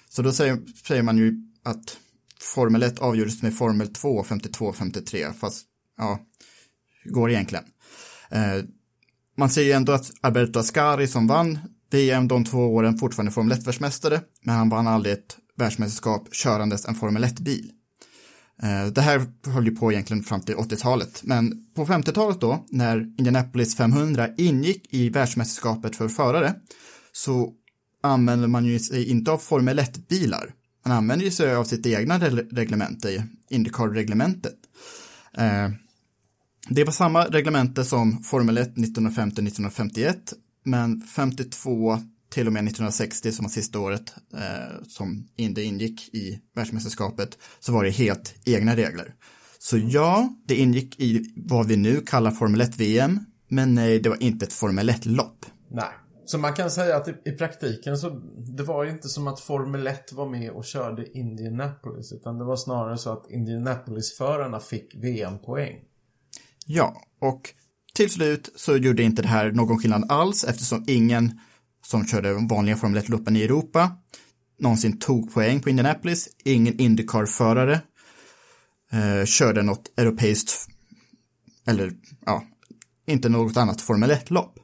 [0.09, 1.97] Så då säger, säger man ju att
[2.39, 5.65] Formel 1 avgjordes med Formel 2 52-53, fast
[5.97, 6.19] ja,
[7.03, 7.65] hur går det egentligen?
[8.31, 8.63] Eh,
[9.37, 11.59] man ser ju ändå att Alberto Ascari som vann
[11.91, 16.95] VM de två åren fortfarande Formel 1-världsmästare, men han vann aldrig ett världsmästerskap körandes en
[16.95, 17.71] Formel 1-bil.
[18.63, 22.97] Eh, det här höll ju på egentligen fram till 80-talet, men på 50-talet då, när
[22.97, 26.53] Indianapolis 500 ingick i världsmästerskapet för förare,
[27.11, 27.53] så
[28.03, 30.53] använder man ju sig inte av Formel 1-bilar.
[30.85, 32.19] Man använder ju sig av sitt egna
[32.51, 34.57] reglemente, eh, Indycar-reglementet.
[35.37, 35.69] Eh,
[36.69, 40.15] det var samma reglemente som Formel 1 1950-1951,
[40.63, 41.99] men 52
[42.29, 47.71] till och med 1960 som var sista året eh, som Indy ingick i världsmästerskapet så
[47.73, 49.15] var det helt egna regler.
[49.59, 54.23] Så ja, det ingick i vad vi nu kallar Formel 1-VM, men nej, det var
[54.23, 55.45] inte ett Formel 1-lopp.
[55.71, 55.93] Nej,
[56.25, 58.09] så man kan säga att i, i, praktiken så
[58.57, 62.45] det var ju inte som att Formel 1 var med och körde Indianapolis, utan det
[62.45, 65.75] var snarare så att Indianapolis-förarna fick VM-poäng.
[66.65, 67.53] Ja, och
[67.95, 71.39] till slut så gjorde inte det här någon skillnad alls eftersom ingen
[71.89, 73.91] som körde vanliga Formel 1-loppen i Europa
[74.59, 76.29] någonsin tog poäng på Indianapolis.
[76.43, 77.81] Ingen Indycar-förare
[78.91, 80.67] eh, körde något europeiskt,
[81.65, 81.93] eller
[82.25, 82.43] ja,
[83.05, 84.59] inte något annat Formel 1-lopp.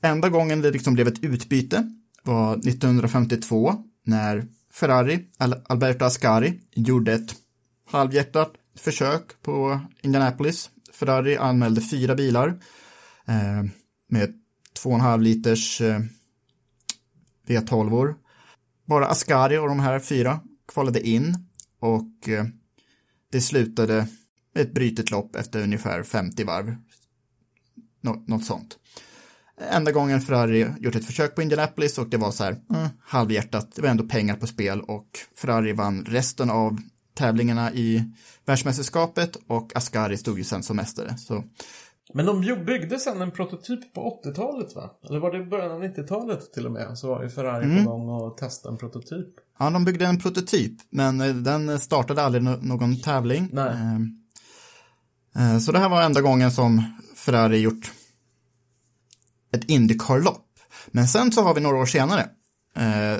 [0.00, 1.92] Enda gången det liksom blev ett utbyte
[2.22, 5.26] var 1952 när Ferrari,
[5.68, 7.34] Alberto Ascari, gjorde ett
[7.90, 10.70] halvhjärtat försök på Indianapolis.
[10.92, 12.48] Ferrari anmälde fyra bilar
[13.26, 13.62] eh,
[14.08, 14.34] med
[14.84, 16.00] 2,5 liters eh,
[17.46, 18.14] V12.
[18.86, 21.48] Bara Ascari och de här fyra kvalade in
[21.80, 22.44] och eh,
[23.32, 24.06] det slutade
[24.54, 26.76] med ett brytet lopp efter ungefär 50 varv.
[28.00, 28.78] Nå något sånt.
[29.60, 33.74] Enda gången Ferrari gjort ett försök på Indianapolis och det var så här mm, halvhjärtat.
[33.74, 36.78] Det var ändå pengar på spel och Ferrari vann resten av
[37.14, 38.12] tävlingarna i
[38.44, 41.18] världsmästerskapet och Ascari stod ju sen som mästare.
[41.18, 41.44] Så
[42.14, 44.90] men de byggde sen en prototyp på 80-talet va?
[45.08, 46.98] Eller var det början av 90-talet till och med?
[46.98, 47.84] Så var ju Ferrari mm.
[47.84, 49.28] på gång och testade en prototyp.
[49.58, 53.48] Ja, de byggde en prototyp, men eh, den startade aldrig någon tävling.
[53.52, 53.74] Nej.
[53.74, 54.20] Ehm,
[55.36, 56.82] eh, så det här var enda gången som
[57.14, 57.92] Ferrari gjort
[59.52, 60.42] ett Indycar-lopp.
[60.86, 62.20] Men sen så har vi några år senare,
[62.76, 63.18] eh,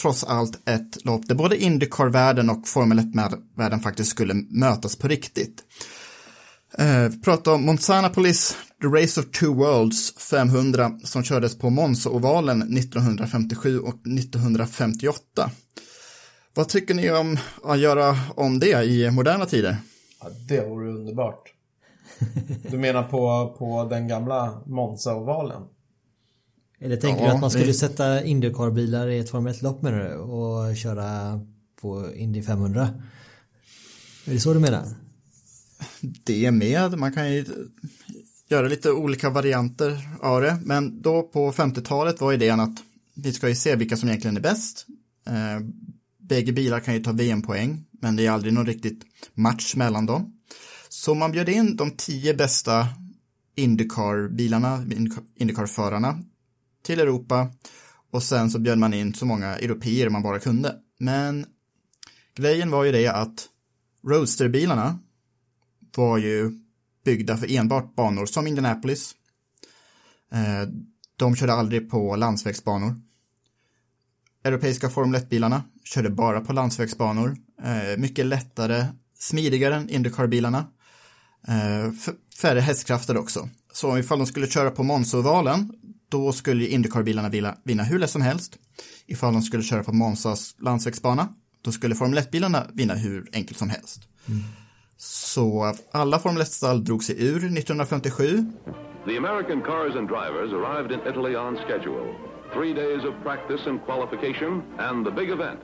[0.00, 5.64] trots allt ett lopp där både Indycar-världen och Formel 1-världen faktiskt skulle mötas på riktigt.
[6.74, 12.62] Eh, vi pratar om Monsanapolis, The Race of Two Worlds 500 som kördes på Monza-ovalen
[12.62, 15.50] 1957 och 1958.
[16.54, 19.76] Vad tycker ni om att göra om det i moderna tider?
[20.20, 21.52] Ja, det vore underbart.
[22.70, 25.62] Du menar på, på den gamla Monza-ovalen?
[26.80, 27.74] Eller tänker ja, du att man skulle det...
[27.74, 31.40] sätta Indycar-bilar i ett Formel 1-lopp med det och köra
[31.80, 32.88] på Indy 500?
[34.26, 35.07] Är det så du menar?
[36.00, 36.98] Det med.
[36.98, 37.44] Man kan ju
[38.48, 40.58] göra lite olika varianter av det.
[40.64, 42.82] Men då på 50-talet var idén att
[43.14, 44.86] vi ska ju se vilka som egentligen är bäst.
[45.26, 45.66] Eh,
[46.18, 49.04] bägge bilar kan ju ta VM-poäng, men det är aldrig någon riktigt
[49.34, 50.34] match mellan dem.
[50.88, 52.88] Så man bjöd in de tio bästa
[53.56, 54.84] Indycar-bilarna,
[55.36, 56.22] Indycar-förarna
[56.82, 57.50] till Europa
[58.10, 60.76] och sen så bjöd man in så många europeer man bara kunde.
[60.98, 61.46] Men
[62.34, 63.48] grejen var ju det att
[64.06, 64.98] Roadster-bilarna
[65.98, 66.50] var ju
[67.04, 69.14] byggda för enbart banor som Indianapolis.
[70.32, 70.68] Eh,
[71.16, 72.96] de körde aldrig på landsvägsbanor.
[74.44, 77.36] Europeiska Formel 1-bilarna körde bara på landsvägsbanor.
[77.62, 78.86] Eh, mycket lättare,
[79.18, 80.66] smidigare än Indycar-bilarna.
[81.48, 81.92] Eh,
[82.40, 83.48] färre hästkrafter också.
[83.72, 85.72] Så ifall de skulle köra på Monza-ovalen,
[86.08, 88.56] då skulle Indycar-bilarna vinna hur lätt som helst.
[89.06, 91.28] Ifall de skulle köra på Monzas landsvägsbana,
[91.62, 94.00] då skulle Formel 1-bilarna vinna hur enkelt som helst.
[94.28, 94.42] Mm.
[95.00, 98.52] Så alla Formel 1-stall drog sig ur 1957.
[99.06, 102.14] The American cars and drivers arrived in Italy on schedule.
[102.52, 105.60] Three days of practice and qualification and the big event.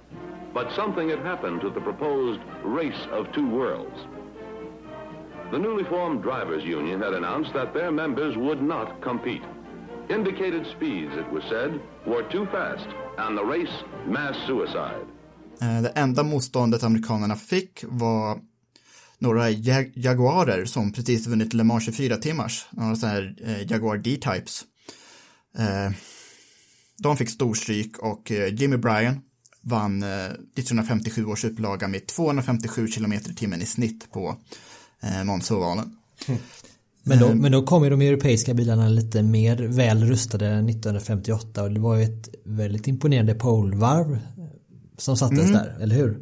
[0.55, 3.99] But something had happened to the proposed race of two worlds.
[5.53, 9.47] The newly formed drivers union had announced that their members would not compete.
[10.09, 11.71] Indicated speeds, it was said,
[12.07, 13.77] were too fast and the race
[14.07, 15.07] mass suicide.
[15.61, 18.39] Eh, det enda motståndet amerikanerna fick var
[19.19, 23.99] några Jag Jaguarer som precis vunnit Le Mans 24 timmars, några sådana här eh, Jaguar
[23.99, 24.65] D-Types.
[25.59, 25.91] Eh,
[26.99, 29.21] de fick storstryk och eh, Jimmy Bryan
[29.61, 34.37] vann eh, 1957 års upplaga med 257 km i timmen i snitt på
[35.03, 35.97] eh, Monza-ovalen.
[37.07, 41.71] Men då, men då kom ju de europeiska bilarna lite mer väl rustade 1958 och
[41.71, 44.19] det var ju ett väldigt imponerande polvarv
[44.99, 45.53] som sattes mm.
[45.53, 46.19] där, eller hur?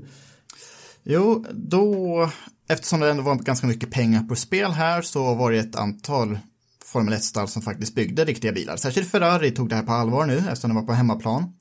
[1.02, 2.30] Jo, då
[2.68, 6.38] eftersom det ändå var ganska mycket pengar på spel här så var det ett antal
[6.84, 8.76] Formel 1-stall som faktiskt byggde riktiga bilar.
[8.76, 11.54] Särskilt Ferrari tog det här på allvar nu eftersom de var på hemmaplan.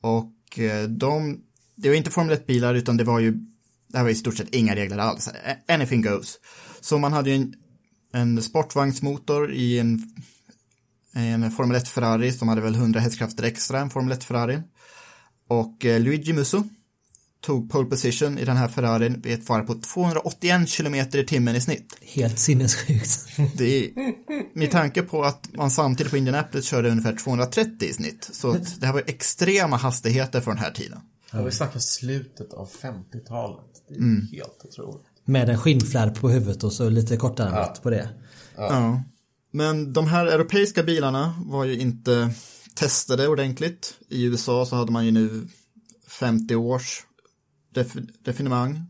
[0.00, 1.40] Och eh, de,
[1.76, 3.30] det var inte Formel 1-bilar utan det var ju,
[3.88, 5.28] det här var i stort sett inga regler alls.
[5.68, 6.38] Anything goes.
[6.80, 7.54] Så man hade ju en,
[8.12, 10.02] en sportvagnsmotor i en
[11.14, 14.62] en Formel 1 Ferrari som hade väl 100 hästkrafter extra än Formel 1 Ferrari.
[15.48, 16.64] Och eh, Luigi Musso
[17.40, 21.56] tog pole position i den här Ferrarin vid ett fara på 281 km i timmen
[21.56, 21.98] i snitt.
[22.02, 23.26] Helt sinnessjukt.
[23.54, 23.90] Det är,
[24.58, 28.28] med tanke på att man samtidigt på Indianapolis körde ungefär 230 i snitt.
[28.32, 31.00] Så det här var extrema hastigheter för den här tiden.
[31.32, 33.64] Ja, vi snackar slutet av 50-talet.
[33.88, 35.06] Det är helt otroligt.
[35.24, 38.08] Med en skinnflärp på huvudet och så lite kortärmat på det.
[38.56, 39.02] Ja.
[39.50, 42.30] Men de här europeiska bilarna var ju inte
[42.74, 43.94] testade ordentligt.
[44.08, 45.48] I USA så hade man ju nu
[46.08, 47.04] 50 års
[48.24, 48.82] definemang.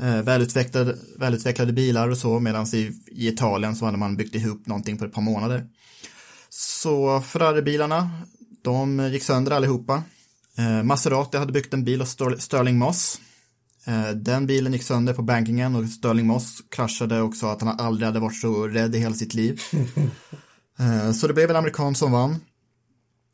[0.00, 4.66] Eh, välutvecklade, välutvecklade bilar och så, medan i, i Italien så hade man byggt ihop
[4.66, 5.66] någonting på ett par månader.
[6.48, 8.10] Så Ferrari-bilarna,
[8.62, 10.02] de gick sönder allihopa.
[10.58, 13.20] Eh, Maserati hade byggt en bil av Ster- Sterling Moss.
[13.86, 17.80] Eh, den bilen gick sönder på bankingen och Sterling Moss kraschade och sa att han
[17.80, 19.60] aldrig hade varit så rädd i hela sitt liv.
[20.80, 22.36] Eh, så det blev en amerikan som vann.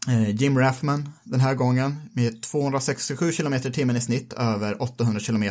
[0.08, 5.20] Eh, Jim Rathman den här gången med 267 km i timmen i snitt över 800
[5.20, 5.44] km.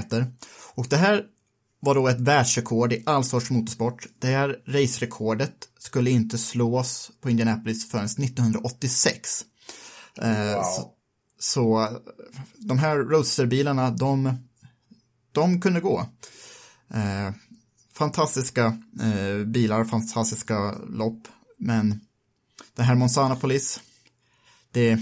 [0.75, 1.23] Och det här
[1.79, 4.07] var då ett världsrekord i all sorts motorsport.
[4.19, 9.45] Det här racerekordet skulle inte slås på Indianapolis förrän 1986.
[10.21, 10.91] Eh, så,
[11.39, 11.89] så
[12.57, 14.37] de här roadsterbilarna, de,
[15.31, 16.05] de kunde gå.
[16.93, 17.33] Eh,
[17.93, 21.27] fantastiska eh, bilar, fantastiska lopp,
[21.57, 21.99] men
[22.75, 23.79] det här Monsanapolis,
[24.73, 24.99] det,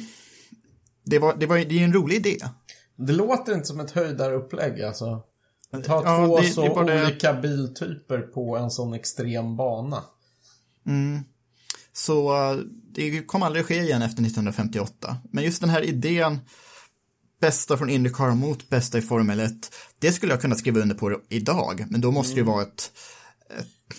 [1.05, 2.37] det, var, det, var, det är en rolig idé.
[2.95, 5.23] Det låter inte som ett höjdarupplägg alltså.
[5.71, 10.03] Ta Ja, två det- så det bara det- olika biltyper på en sån extrem bana.
[11.93, 12.57] Så eh,
[12.95, 15.17] det kom aldrig ske igen efter 1958.
[15.31, 16.39] Men just den här idén,
[17.41, 19.51] bästa från Indycar mot bästa i Formel 1,
[19.99, 22.91] det skulle jag kunna skriva under på idag, men då måste det ju vara ett,
[23.59, 23.97] ett,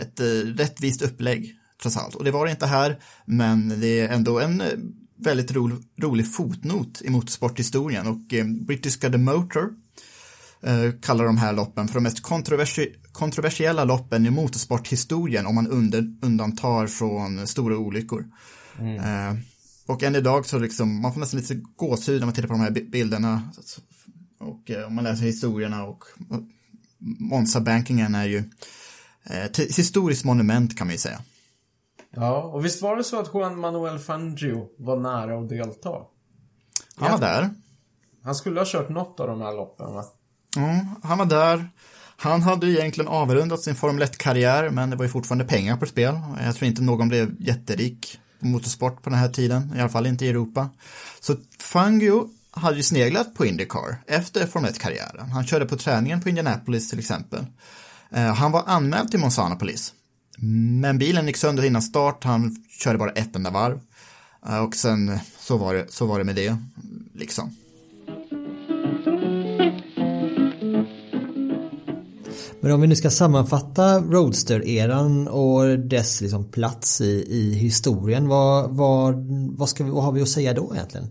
[0.00, 1.54] ett eh, rättvist upplägg,
[1.84, 2.14] trots allt.
[2.14, 4.68] Och det var det inte här, men det är ändå en eh,
[5.16, 5.70] väldigt ro,
[6.00, 9.74] rolig fotnot i motorsporthistorien och eh, Brittiska The Motor
[10.62, 15.66] eh, kallar de här loppen för de mest kontroversi kontroversiella loppen i motorsporthistorien om man
[15.66, 18.24] under, undantar från stora olyckor.
[18.96, 19.36] Eh,
[19.86, 22.60] och än idag så liksom, man får nästan lite gåshud när man tittar på de
[22.60, 23.42] här bi- bilderna.
[24.40, 26.42] Och eh, om man läser historierna och, och
[27.18, 28.44] Monza-bankingen är ju
[29.24, 31.20] ett historiskt monument kan man ju säga.
[32.16, 35.90] Ja, och visst var det så att Juan Manuel Fangio var nära att delta?
[36.96, 37.50] Han var där.
[38.24, 40.04] Han skulle ha kört något av de här loppen va?
[40.56, 41.68] Ja, han var där.
[42.16, 46.20] Han hade egentligen avrundat sin Formel 1-karriär, men det var ju fortfarande pengar på spel.
[46.44, 50.06] Jag tror inte någon blev jätterik på motorsport på den här tiden, i alla fall
[50.06, 50.68] inte i Europa.
[51.20, 55.30] Så Fangio hade ju sneglat på Indycar efter Formel 1-karriären.
[55.30, 57.46] Han körde på träningen på Indianapolis till exempel.
[58.10, 59.92] Eh, Han var anmäld till Monsanapolis.
[60.38, 63.80] Men bilen gick sönder innan start, han körde bara ett enda varv.
[64.46, 66.56] Eh, Och sen så var det, så var det med det,
[67.14, 67.56] liksom.
[72.60, 78.76] Men om vi nu ska sammanfatta Roadster-eran och dess liksom plats i, i historien, vad,
[78.76, 79.14] vad,
[79.56, 81.06] vad, ska vi, vad har vi att säga då egentligen?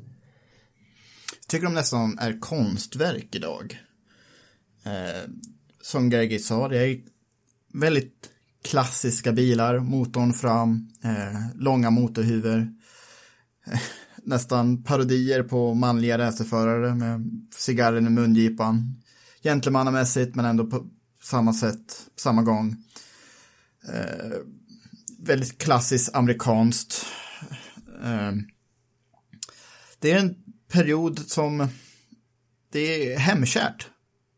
[1.47, 3.77] tycker de nästan är konstverk idag.
[4.85, 5.29] Eh,
[5.81, 7.01] som Gergi sa, det är
[7.73, 8.29] väldigt
[8.63, 12.67] klassiska bilar, motorn fram, eh, långa motorhuvor,
[13.67, 13.79] eh,
[14.23, 19.01] nästan parodier på manliga racerförare med cigarren i mungipan.
[19.43, 20.87] Gentlemannamässigt men ändå på
[21.23, 22.75] samma sätt, samma gång.
[23.87, 24.37] Eh,
[25.19, 27.05] väldigt klassiskt amerikanskt.
[28.03, 28.31] Eh,
[29.99, 30.35] det är en
[30.71, 31.67] period som
[32.71, 33.87] det är hemkärt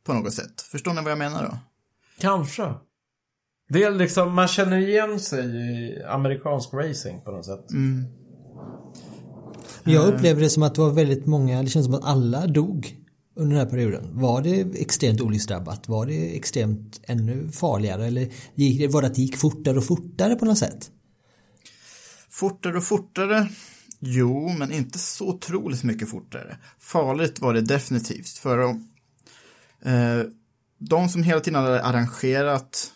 [0.04, 0.62] på något sätt.
[0.62, 1.58] Förstår ni vad jag menar då?
[2.20, 2.74] Kanske.
[3.70, 7.66] Det är liksom, man känner igen sig i amerikansk racing på något sätt.
[9.84, 12.98] Jag upplevde det som att det var väldigt många, det känns som att alla dog
[13.36, 14.10] under den här perioden.
[14.20, 15.88] Var det extremt olycksdrabbat?
[15.88, 18.06] Var det extremt ännu farligare?
[18.06, 20.92] Eller gick det, var det att det gick fortare och fortare på något sätt?
[22.30, 23.50] Fortare och fortare?
[24.00, 26.58] Jo, men inte så otroligt mycket fortare.
[26.80, 28.38] Farligt var det definitivt.
[28.38, 28.60] För
[29.82, 30.22] eh,
[30.78, 32.92] de som hela tiden hade arrangerat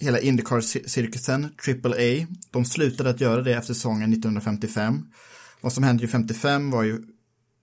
[0.00, 5.06] hela Indycar-cirkusen, AAA, de slutade att göra det efter säsongen 1955.
[5.60, 6.94] Vad som hände ju 55 var ju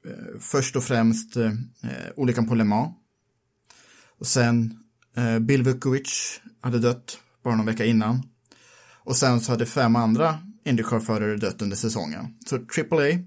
[0.05, 1.51] eh, först och främst eh,
[2.15, 2.95] olyckan på Le Mans.
[4.19, 4.79] Och sen
[5.15, 8.23] eh, Bill Vukovic hade dött bara någon vecka innan.
[9.03, 12.37] Och sen så hade fem andra Indycar-förare dött under säsongen.
[12.45, 13.19] Så AAA,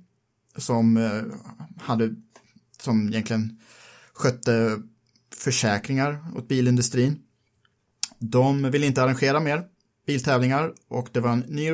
[0.57, 1.23] som eh,
[1.83, 2.15] hade,
[2.81, 3.59] som egentligen
[4.13, 4.83] skötte
[5.37, 7.19] försäkringar åt bilindustrin,
[8.21, 9.65] de ville inte arrangera mer
[10.07, 11.71] biltävlingar och det var en ny,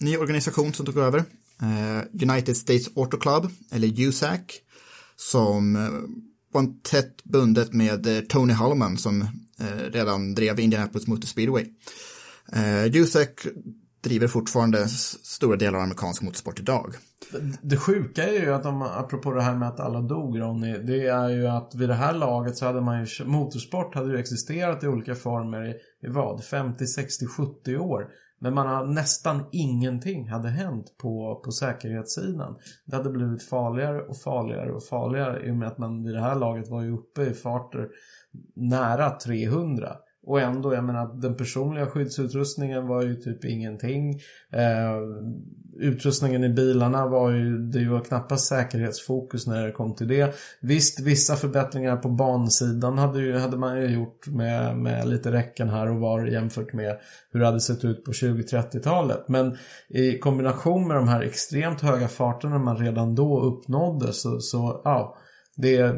[0.00, 1.24] ny organisation som tog över.
[1.62, 4.40] Eh, United States Auto Club, eller USAC,
[5.16, 5.88] som eh,
[6.52, 9.22] var tätt bundet med eh, Tony Hallman som
[9.60, 11.64] eh, redan drev Indianapolis Motor Speedway.
[12.52, 13.28] Eh, USAC
[14.00, 16.94] driver fortfarande stora delar av amerikansk motorsport idag.
[17.62, 21.06] Det sjuka är ju att de, apropå det här med att alla dog Ronny, det
[21.06, 24.84] är ju att vid det här laget så hade man ju, motorsport hade ju existerat
[24.84, 25.70] i olika former i,
[26.06, 28.08] i vad, 50, 60, 70 år.
[28.40, 32.56] Men man har nästan ingenting hade hänt på, på säkerhetssidan.
[32.86, 36.20] Det hade blivit farligare och farligare och farligare i och med att man vid det
[36.20, 37.88] här laget var ju uppe i farter
[38.56, 39.96] nära 300.
[40.22, 44.10] Och ändå, jag menar, den personliga skyddsutrustningen var ju typ ingenting.
[44.52, 44.96] Eh,
[45.78, 50.34] utrustningen i bilarna var ju, det var knappast säkerhetsfokus när det kom till det.
[50.60, 55.68] Visst, vissa förbättringar på bansidan hade, ju, hade man ju gjort med, med lite räcken
[55.68, 56.98] här och var jämfört med
[57.32, 59.28] hur det hade sett ut på 20-30-talet.
[59.28, 59.56] Men
[59.88, 65.16] i kombination med de här extremt höga farterna man redan då uppnådde så, så ja,
[65.56, 65.94] det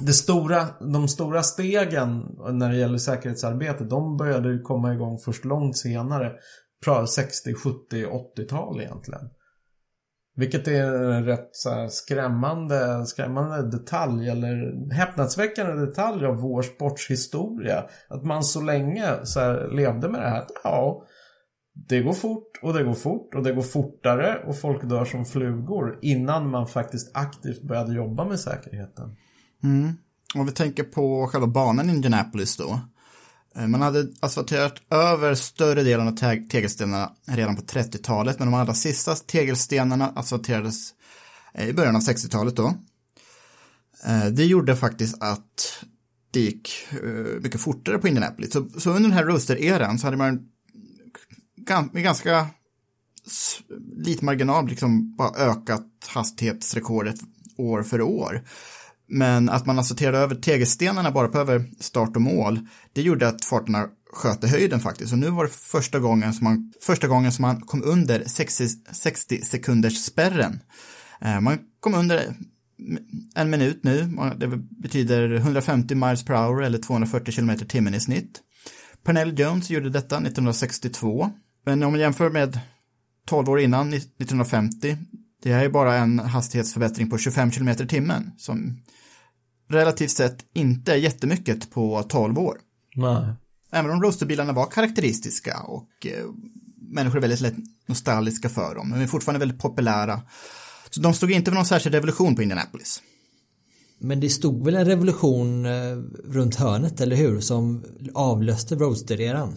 [0.00, 5.44] det stora, de stora stegen när det gäller säkerhetsarbete de började ju komma igång först
[5.44, 6.32] långt senare.
[7.08, 8.06] 60, 70,
[8.36, 9.30] 80-tal egentligen.
[10.36, 17.84] Vilket är en rätt så här, skrämmande, skrämmande detalj eller häpnadsväckande detalj av vår sportshistoria.
[18.08, 20.46] Att man så länge så här, levde med det här.
[20.64, 21.04] Ja,
[21.88, 25.24] det går fort och det går fort och det går fortare och folk dör som
[25.24, 29.16] flugor innan man faktiskt aktivt började jobba med säkerheten.
[29.64, 29.92] Mm.
[30.34, 32.80] Om vi tänker på själva banan i Indianapolis då.
[33.58, 36.12] Eh, man hade asfalterat över större delen av
[36.48, 40.94] tegelstenarna redan på 30-talet, men de allra sista tegelstenarna asfalterades
[41.54, 42.74] eh, i början av 60-talet då.
[44.06, 45.84] Eh, det gjorde faktiskt att
[46.30, 46.70] det gick
[47.40, 48.52] mycket fortare på Indianapolis.
[48.52, 50.48] Så, så under den här roaster-eran så hade man
[51.92, 52.46] med ganska
[53.96, 57.16] lite marginal liksom bara ökat hastighetsrekordet
[57.56, 58.44] år för år.
[59.08, 62.60] Men att man accepterade över tegelstenarna bara på över start och mål,
[62.92, 65.12] det gjorde att farterna sköt i höjden faktiskt.
[65.12, 68.68] Och nu var det första gången som man, första gången som man kom under 60,
[68.92, 70.60] 60 sekunders spärren.
[71.20, 72.34] Eh, man kom under
[73.34, 74.48] en minut nu, det
[74.82, 78.40] betyder 150 miles per hour eller 240 km timmen i snitt.
[79.04, 81.30] Pernell Jones gjorde detta 1962,
[81.64, 82.60] men om man jämför med
[83.26, 84.96] 12 år innan, 1950,
[85.42, 88.82] det är ju bara en hastighetsförbättring på 25 km timmen som
[89.68, 92.58] relativt sett inte jättemycket på 12 år.
[92.94, 93.34] Nej.
[93.72, 96.24] Även om roadsterbilarna var karaktäristiska och eh,
[96.76, 97.56] människor är väldigt lätt
[97.86, 100.20] nostalgiska för dem, men är fortfarande väldigt populära.
[100.90, 103.02] Så de stod inte för någon särskild revolution på Indianapolis.
[103.98, 107.40] Men det stod väl en revolution eh, runt hörnet, eller hur?
[107.40, 109.56] Som avlöste roadster-eran.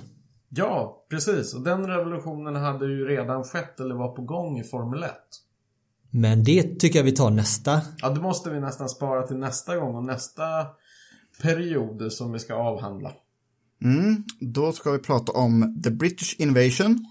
[0.50, 1.54] Ja, precis.
[1.54, 5.12] Och den revolutionen hade ju redan skett eller var på gång i Formel 1.
[6.12, 7.82] Men det tycker jag vi tar nästa.
[8.02, 10.44] Ja, det måste vi nästan spara till nästa gång och nästa
[11.42, 13.14] period som vi ska avhandla.
[13.84, 17.06] Mm, då ska vi prata om The British Invasion.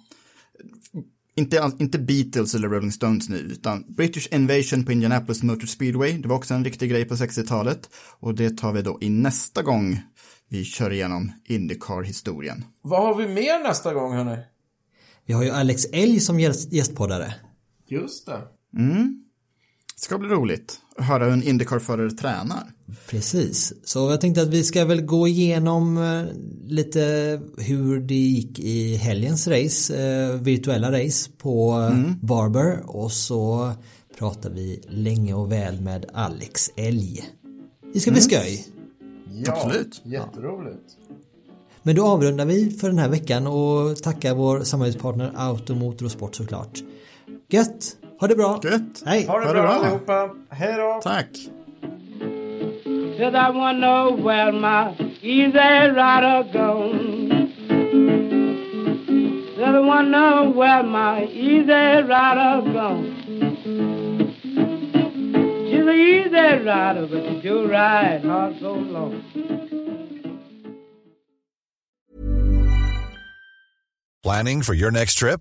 [1.35, 6.19] Inte, inte Beatles eller Rolling Stones nu, utan British Invasion på Indianapolis Motor Speedway.
[6.19, 7.91] Det var också en riktig grej på 60-talet.
[8.21, 10.01] Och det tar vi då i nästa gång
[10.49, 12.65] vi kör igenom Indycar-historien.
[12.83, 14.39] Vad har vi mer nästa gång, hörni?
[15.27, 17.35] Vi har ju Alex Elg som gästpoddare.
[17.89, 18.43] Just det.
[18.77, 19.25] Mm.
[19.95, 22.73] Det ska bli roligt att höra hur en Indycar-förare tränar.
[23.09, 26.25] Precis, så jag tänkte att vi ska väl gå igenom eh,
[26.69, 27.01] lite
[27.59, 32.15] hur det gick i helgens race, eh, virtuella race på mm.
[32.23, 33.73] Barber och så
[34.19, 37.25] pratar vi länge och väl med Alex Elg.
[37.93, 38.31] Det ska bli mm.
[38.31, 38.67] skoj.
[39.33, 40.03] Ja, Absolut.
[40.05, 40.97] jätteroligt.
[41.83, 46.35] Men då avrundar vi för den här veckan och tackar vår samarbetspartner Automotor och Sport
[46.35, 46.83] såklart.
[47.49, 47.97] Gött!
[48.21, 48.61] Ha det bra.
[48.63, 49.03] Gött.
[49.07, 49.27] Hej.
[49.27, 50.31] Ha det, ha det bra, bra allihopa.
[50.51, 51.01] Hej då.
[51.03, 51.27] Tack.
[53.19, 57.53] Cause I wanna know where my easy rider gone.
[59.57, 63.17] Cause I wanna know where my easy rider gone.
[65.69, 69.23] She's an easy rider, but she do ride hard so long.
[74.23, 75.41] Planning for your next trip?